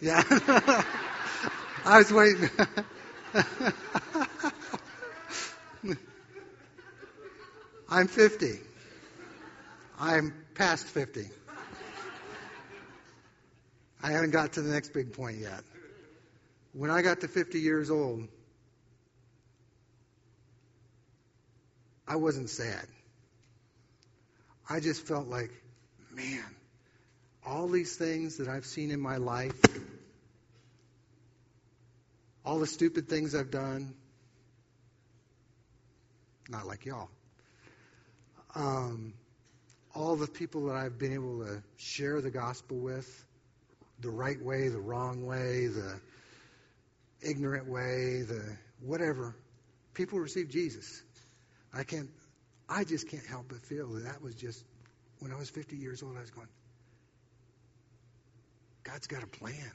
yeah. 0.00 0.22
I 1.84 1.98
was 1.98 2.10
waiting. 2.10 2.48
I'm 7.90 8.08
50. 8.08 8.58
I'm 9.98 10.32
past 10.54 10.86
50. 10.86 11.28
I 14.02 14.12
haven't 14.12 14.30
got 14.30 14.54
to 14.54 14.62
the 14.62 14.72
next 14.72 14.92
big 14.94 15.12
point 15.12 15.38
yet. 15.38 15.62
When 16.72 16.90
I 16.90 17.02
got 17.02 17.20
to 17.20 17.28
50 17.28 17.60
years 17.60 17.90
old, 17.90 18.28
I 22.06 22.16
wasn't 22.16 22.48
sad. 22.48 22.86
I 24.68 24.80
just 24.80 25.06
felt 25.06 25.28
like, 25.28 25.50
man, 26.14 26.44
all 27.44 27.68
these 27.68 27.96
things 27.96 28.38
that 28.38 28.48
I've 28.48 28.64
seen 28.64 28.90
in 28.90 29.00
my 29.00 29.16
life, 29.16 29.60
all 32.44 32.58
the 32.58 32.66
stupid 32.66 33.08
things 33.08 33.34
I've 33.34 33.50
done, 33.50 33.94
not 36.48 36.66
like 36.66 36.86
y'all, 36.86 37.08
um, 38.54 39.12
all 39.94 40.16
the 40.16 40.26
people 40.26 40.66
that 40.66 40.76
I've 40.76 40.98
been 40.98 41.12
able 41.12 41.44
to 41.44 41.62
share 41.76 42.20
the 42.20 42.30
gospel 42.30 42.78
with, 42.78 43.24
the 44.00 44.10
right 44.10 44.40
way, 44.42 44.68
the 44.68 44.80
wrong 44.80 45.26
way, 45.26 45.66
the 45.66 46.00
ignorant 47.22 47.68
way, 47.68 48.22
the 48.22 48.56
whatever, 48.80 49.36
people 49.94 50.18
receive 50.18 50.48
Jesus. 50.48 51.02
I 51.72 51.84
can't, 51.84 52.08
I 52.68 52.84
just 52.84 53.08
can't 53.08 53.26
help 53.26 53.46
but 53.48 53.64
feel 53.64 53.88
that 53.88 54.04
that 54.04 54.22
was 54.22 54.34
just, 54.34 54.64
when 55.18 55.32
I 55.32 55.36
was 55.36 55.50
50 55.50 55.76
years 55.76 56.02
old, 56.02 56.16
I 56.16 56.20
was 56.20 56.30
going, 56.30 56.48
God's 58.82 59.06
got 59.06 59.22
a 59.22 59.26
plan. 59.26 59.70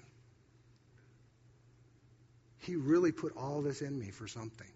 He 2.60 2.76
really 2.76 3.12
put 3.12 3.34
all 3.38 3.62
this 3.62 3.82
in 3.82 3.98
me 3.98 4.10
for 4.10 4.28
something. 4.28 4.68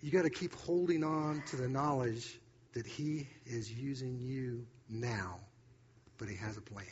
You 0.00 0.10
got 0.10 0.22
to 0.22 0.30
keep 0.30 0.54
holding 0.54 1.04
on 1.04 1.42
to 1.50 1.56
the 1.56 1.68
knowledge 1.68 2.38
that 2.76 2.86
He 2.86 3.26
is 3.46 3.72
using 3.72 4.20
you 4.20 4.66
now, 4.86 5.40
but 6.18 6.28
He 6.28 6.36
has 6.36 6.58
a 6.58 6.60
plan. 6.60 6.84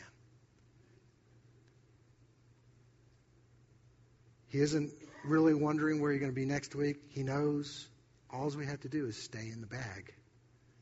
He 4.49 4.61
isn't 4.61 4.93
really 5.27 5.53
wondering 5.53 6.01
where 6.01 6.11
you're 6.11 6.21
going 6.21 6.33
to 6.33 6.35
be 6.35 6.47
next 6.47 6.75
week. 6.75 6.97
He 7.11 7.23
knows. 7.23 7.87
All 8.31 8.49
we 8.57 8.65
have 8.65 8.81
to 8.81 8.89
do 8.89 9.05
is 9.05 9.17
stay 9.19 9.51
in 9.53 9.61
the 9.61 9.67
bag. 9.67 10.15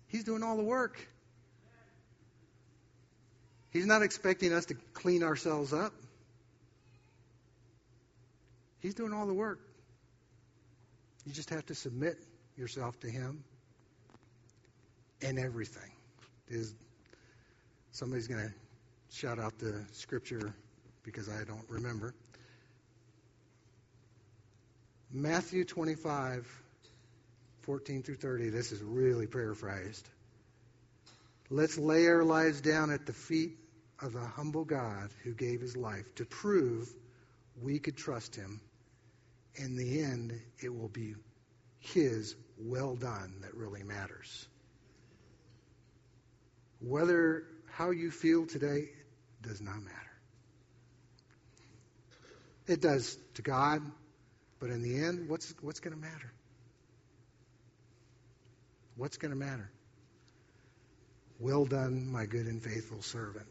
He's 0.06 0.22
doing 0.22 0.44
all 0.44 0.56
the 0.56 0.62
work. 0.62 1.04
He's 3.70 3.86
not 3.86 4.02
expecting 4.02 4.52
us 4.52 4.66
to 4.66 4.74
clean 4.94 5.24
ourselves 5.24 5.72
up. 5.72 5.94
He's 8.78 8.94
doing 8.94 9.12
all 9.12 9.26
the 9.26 9.34
work. 9.34 9.58
You 11.26 11.32
just 11.32 11.50
have 11.50 11.66
to 11.66 11.74
submit 11.74 12.18
yourself 12.56 13.00
to 13.00 13.10
Him 13.10 13.42
and 15.22 15.38
everything. 15.38 15.90
Is 16.48 16.74
somebody's 17.92 18.28
going 18.28 18.46
to 18.46 18.54
shout 19.14 19.38
out 19.38 19.58
the 19.58 19.84
scripture 19.92 20.54
because 21.02 21.28
I 21.28 21.44
don't 21.44 21.68
remember. 21.68 22.14
Matthew 25.12 25.64
25, 25.64 26.46
14 27.62 28.02
through 28.02 28.16
30. 28.16 28.48
This 28.50 28.72
is 28.72 28.82
really 28.82 29.26
paraphrased. 29.26 30.08
Let's 31.50 31.76
lay 31.76 32.06
our 32.06 32.24
lives 32.24 32.60
down 32.62 32.90
at 32.90 33.04
the 33.04 33.12
feet 33.12 33.58
of 34.00 34.14
the 34.14 34.20
humble 34.20 34.64
God 34.64 35.10
who 35.22 35.32
gave 35.32 35.60
his 35.60 35.76
life 35.76 36.14
to 36.16 36.24
prove 36.24 36.88
we 37.60 37.78
could 37.78 37.96
trust 37.96 38.34
him. 38.34 38.60
In 39.56 39.76
the 39.76 40.02
end, 40.02 40.40
it 40.62 40.74
will 40.74 40.88
be 40.88 41.14
his 41.78 42.34
well 42.58 42.96
done 42.96 43.34
that 43.42 43.54
really 43.54 43.82
matters. 43.82 44.48
Whether 46.84 47.44
how 47.70 47.90
you 47.90 48.10
feel 48.10 48.46
today 48.46 48.90
does 49.42 49.60
not 49.60 49.82
matter. 49.82 49.96
It 52.66 52.80
does 52.80 53.16
to 53.34 53.42
God, 53.42 53.82
but 54.60 54.70
in 54.70 54.82
the 54.82 55.04
end, 55.04 55.28
what's, 55.28 55.52
what's 55.60 55.80
going 55.80 55.94
to 55.94 56.00
matter? 56.00 56.32
What's 58.96 59.16
going 59.16 59.32
to 59.32 59.36
matter? 59.36 59.70
Well 61.40 61.64
done, 61.64 62.10
my 62.10 62.26
good 62.26 62.46
and 62.46 62.62
faithful 62.62 63.02
servant. 63.02 63.46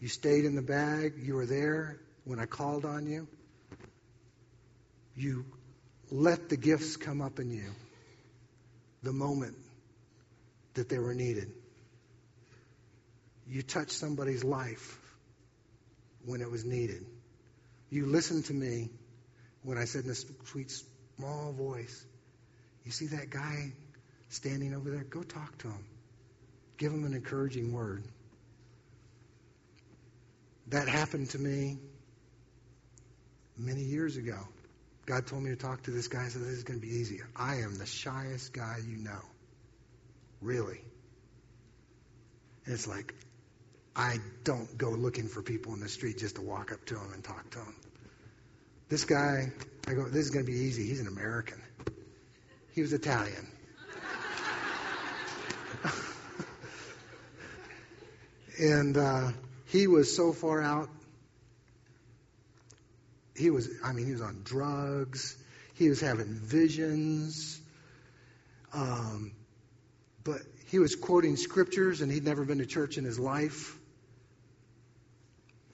You 0.00 0.08
stayed 0.08 0.44
in 0.44 0.54
the 0.54 0.62
bag. 0.62 1.14
You 1.18 1.34
were 1.34 1.46
there 1.46 1.98
when 2.24 2.38
I 2.38 2.46
called 2.46 2.84
on 2.84 3.06
you. 3.06 3.26
You 5.16 5.44
let 6.10 6.48
the 6.48 6.56
gifts 6.56 6.96
come 6.96 7.20
up 7.20 7.40
in 7.40 7.50
you 7.50 7.72
the 9.02 9.12
moment 9.12 9.56
that 10.74 10.88
they 10.88 10.98
were 10.98 11.14
needed. 11.14 11.50
You 13.48 13.62
touched 13.62 13.92
somebody's 13.92 14.44
life 14.44 14.98
when 16.24 16.42
it 16.42 16.50
was 16.50 16.64
needed. 16.64 17.06
You 17.90 18.06
listened 18.06 18.44
to 18.46 18.54
me 18.54 18.90
when 19.62 19.78
I 19.78 19.84
said 19.84 20.04
in 20.04 20.10
a 20.10 20.14
sweet, 20.14 20.70
small 21.16 21.52
voice, 21.52 22.04
You 22.84 22.92
see 22.92 23.06
that 23.06 23.30
guy 23.30 23.72
standing 24.28 24.74
over 24.74 24.90
there? 24.90 25.04
Go 25.04 25.22
talk 25.22 25.56
to 25.58 25.68
him. 25.68 25.84
Give 26.76 26.92
him 26.92 27.04
an 27.04 27.14
encouraging 27.14 27.72
word. 27.72 28.04
That 30.68 30.86
happened 30.86 31.30
to 31.30 31.38
me 31.38 31.78
many 33.56 33.80
years 33.80 34.16
ago. 34.16 34.38
God 35.06 35.26
told 35.26 35.42
me 35.42 35.50
to 35.50 35.56
talk 35.56 35.82
to 35.84 35.90
this 35.90 36.08
guy, 36.08 36.24
I 36.24 36.28
said, 36.28 36.42
this 36.42 36.50
is 36.50 36.64
going 36.64 36.80
to 36.80 36.86
be 36.86 36.92
easy. 36.92 37.20
I 37.34 37.56
am 37.56 37.76
the 37.78 37.86
shyest 37.86 38.52
guy 38.52 38.76
you 38.86 38.98
know. 38.98 39.20
Really. 40.42 40.80
And 42.66 42.74
it's 42.74 42.86
like, 42.86 43.14
I 43.96 44.18
don't 44.44 44.78
go 44.78 44.90
looking 44.90 45.28
for 45.28 45.42
people 45.42 45.74
in 45.74 45.80
the 45.80 45.88
street 45.88 46.18
just 46.18 46.36
to 46.36 46.42
walk 46.42 46.72
up 46.72 46.84
to 46.86 46.94
them 46.94 47.10
and 47.12 47.24
talk 47.24 47.50
to 47.50 47.58
them. 47.58 47.74
This 48.88 49.04
guy, 49.04 49.52
I 49.86 49.94
go, 49.94 50.04
this 50.04 50.24
is 50.24 50.30
going 50.30 50.46
to 50.46 50.50
be 50.50 50.58
easy. 50.58 50.86
He's 50.86 51.00
an 51.00 51.08
American. 51.08 51.60
He 52.74 52.80
was 52.80 52.92
Italian. 52.92 53.46
and 58.58 58.96
uh, 58.96 59.32
he 59.66 59.86
was 59.86 60.16
so 60.16 60.32
far 60.32 60.62
out. 60.62 60.88
He 63.36 63.50
was, 63.50 63.68
I 63.84 63.92
mean, 63.92 64.06
he 64.06 64.12
was 64.12 64.22
on 64.22 64.40
drugs. 64.42 65.36
He 65.74 65.88
was 65.88 66.00
having 66.00 66.34
visions. 66.34 67.60
Um, 68.72 69.32
but 70.24 70.40
he 70.66 70.78
was 70.78 70.96
quoting 70.96 71.36
scriptures, 71.36 72.00
and 72.00 72.10
he'd 72.10 72.24
never 72.24 72.44
been 72.44 72.58
to 72.58 72.66
church 72.66 72.98
in 72.98 73.04
his 73.04 73.18
life. 73.18 73.77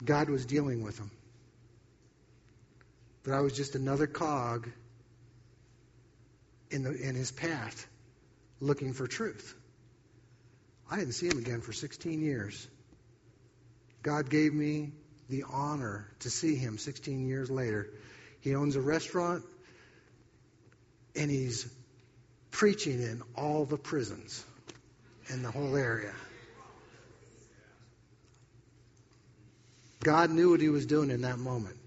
God 0.05 0.29
was 0.29 0.45
dealing 0.45 0.83
with 0.83 0.97
him. 0.97 1.11
But 3.23 3.33
I 3.33 3.41
was 3.41 3.53
just 3.53 3.75
another 3.75 4.07
cog 4.07 4.69
in, 6.69 6.83
the, 6.83 6.91
in 6.91 7.15
his 7.15 7.31
path 7.31 7.87
looking 8.59 8.93
for 8.93 9.07
truth. 9.07 9.55
I 10.89 10.97
didn't 10.97 11.13
see 11.13 11.27
him 11.27 11.39
again 11.39 11.61
for 11.61 11.73
16 11.73 12.21
years. 12.21 12.67
God 14.03 14.29
gave 14.29 14.53
me 14.53 14.91
the 15.29 15.43
honor 15.51 16.07
to 16.19 16.29
see 16.29 16.55
him 16.55 16.77
16 16.77 17.27
years 17.27 17.49
later. 17.49 17.89
He 18.41 18.53
owns 18.53 18.75
a 18.75 18.81
restaurant 18.81 19.43
and 21.15 21.31
he's 21.31 21.67
preaching 22.51 23.01
in 23.01 23.23
all 23.35 23.65
the 23.65 23.77
prisons 23.77 24.45
in 25.29 25.41
the 25.41 25.49
whole 25.49 25.75
area. 25.75 26.13
God 30.05 30.29
knew 30.29 30.51
what 30.51 30.61
he 30.61 30.69
was 30.69 30.85
doing 30.85 31.09
in 31.09 31.21
that 31.21 31.39
moment. 31.39 31.77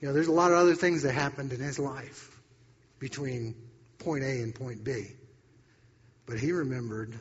You 0.00 0.08
know, 0.08 0.12
there's 0.12 0.28
a 0.28 0.32
lot 0.32 0.52
of 0.52 0.58
other 0.58 0.74
things 0.74 1.02
that 1.04 1.12
happened 1.12 1.54
in 1.54 1.60
his 1.60 1.78
life 1.78 2.38
between 2.98 3.54
point 3.98 4.22
A 4.22 4.42
and 4.42 4.54
point 4.54 4.84
B. 4.84 5.06
But 6.26 6.38
he 6.38 6.52
remembered 6.52 7.18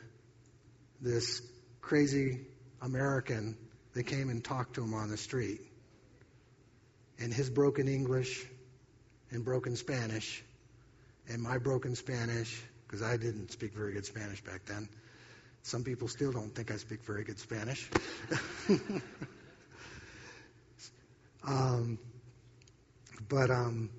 this 0.99 1.41
crazy 1.79 2.41
American 2.81 3.55
that 3.93 4.03
came 4.03 4.29
and 4.29 4.43
talked 4.43 4.73
to 4.73 4.83
him 4.83 4.93
on 4.93 5.09
the 5.09 5.15
street. 5.15 5.61
And 7.17 7.33
his 7.33 7.49
broken 7.49 7.87
English 7.87 8.45
and 9.29 9.45
broken 9.45 9.77
Spanish 9.77 10.43
and 11.29 11.41
my 11.41 11.57
broken 11.57 11.95
Spanish, 11.95 12.61
because 12.85 13.01
I 13.01 13.15
didn't 13.15 13.53
speak 13.53 13.73
very 13.73 13.93
good 13.93 14.05
Spanish 14.05 14.43
back 14.43 14.65
then. 14.65 14.89
Some 15.63 15.85
people 15.85 16.09
still 16.09 16.33
don't 16.33 16.53
think 16.53 16.69
I 16.69 16.75
speak 16.75 17.05
very 17.05 17.23
good 17.23 17.39
Spanish. 17.39 17.89
um, 21.45 21.97
but 23.29 23.49
um, 23.49 23.89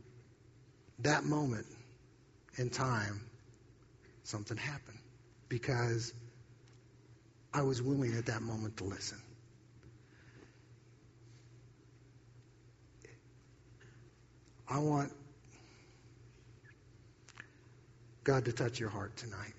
that 1.01 1.24
moment 1.24 1.66
in 2.57 2.70
time, 2.70 3.20
something 4.24 4.57
happened 4.57 4.99
because 5.49 6.12
I 7.53 7.62
was 7.62 7.82
willing 7.82 8.16
at 8.16 8.26
that 8.26 8.43
moment 8.43 8.76
to 8.78 8.84
listen. 8.84 9.18
I 14.68 14.78
want 14.78 15.12
God 18.24 18.45
to 18.47 18.53
touch 18.53 18.80
your 18.80 18.88
heart 18.88 19.16
tonight. 19.16 19.53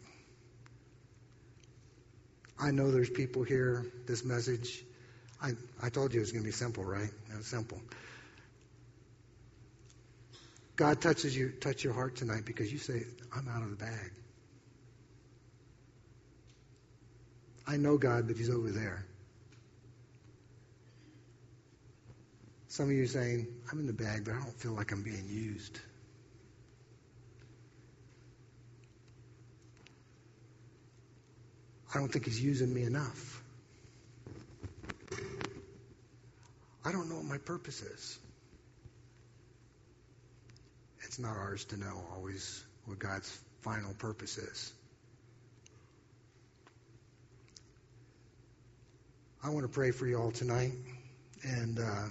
I 2.59 2.71
know 2.71 2.91
there's 2.91 3.09
people 3.09 3.43
here, 3.43 3.85
this 4.07 4.23
message. 4.23 4.83
I, 5.43 5.51
I 5.81 5.89
told 5.89 6.13
you 6.13 6.19
it 6.19 6.21
was 6.21 6.31
going 6.31 6.43
to 6.43 6.47
be 6.47 6.53
simple, 6.53 6.85
right? 6.85 7.09
It 7.29 7.37
was 7.37 7.45
simple. 7.45 7.81
God 10.77 11.01
touches 11.01 11.35
you, 11.35 11.49
touch 11.49 11.83
your 11.83 11.93
heart 11.93 12.15
tonight 12.15 12.45
because 12.45 12.71
you 12.71 12.79
say, 12.79 13.03
I'm 13.35 13.47
out 13.49 13.61
of 13.61 13.69
the 13.69 13.75
bag. 13.75 14.11
I 17.67 17.77
know 17.77 17.97
God, 17.97 18.27
but 18.27 18.37
He's 18.37 18.49
over 18.49 18.71
there. 18.71 19.05
Some 22.69 22.85
of 22.85 22.93
you 22.93 23.03
are 23.03 23.07
saying, 23.07 23.47
I'm 23.71 23.79
in 23.79 23.85
the 23.85 23.93
bag, 23.93 24.25
but 24.25 24.33
I 24.33 24.39
don't 24.39 24.57
feel 24.57 24.71
like 24.71 24.91
I'm 24.91 25.03
being 25.03 25.27
used. 25.27 25.79
I 31.93 31.99
don't 31.99 32.11
think 32.11 32.25
He's 32.25 32.41
using 32.41 32.73
me 32.73 32.83
enough. 32.83 33.42
I 36.85 36.91
don't 36.91 37.09
know 37.09 37.15
what 37.15 37.25
my 37.25 37.37
purpose 37.37 37.81
is 37.81 38.19
it's 41.13 41.19
not 41.19 41.37
ours 41.37 41.65
to 41.65 41.77
know 41.77 42.03
always 42.15 42.63
what 42.85 42.97
God's 42.97 43.29
final 43.61 43.93
purpose 43.93 44.39
is. 44.39 44.73
I 49.43 49.49
want 49.49 49.63
to 49.63 49.71
pray 49.71 49.91
for 49.91 50.07
you 50.07 50.17
all 50.17 50.31
tonight, 50.31 50.71
and 51.43 51.77
uh, 51.77 52.05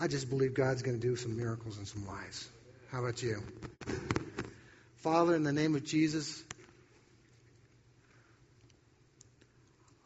I 0.00 0.08
just 0.08 0.28
believe 0.28 0.54
God's 0.54 0.82
going 0.82 0.98
to 0.98 1.06
do 1.06 1.14
some 1.14 1.36
miracles 1.36 1.78
in 1.78 1.86
some 1.86 2.04
lives. 2.04 2.48
How 2.90 2.98
about 2.98 3.22
you? 3.22 3.40
Father, 4.96 5.36
in 5.36 5.44
the 5.44 5.52
name 5.52 5.76
of 5.76 5.84
Jesus, 5.84 6.42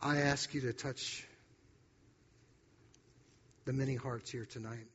I 0.00 0.18
ask 0.18 0.54
you 0.54 0.60
to 0.62 0.72
touch 0.72 1.26
the 3.64 3.72
many 3.72 3.96
hearts 3.96 4.30
here 4.30 4.46
tonight. 4.46 4.86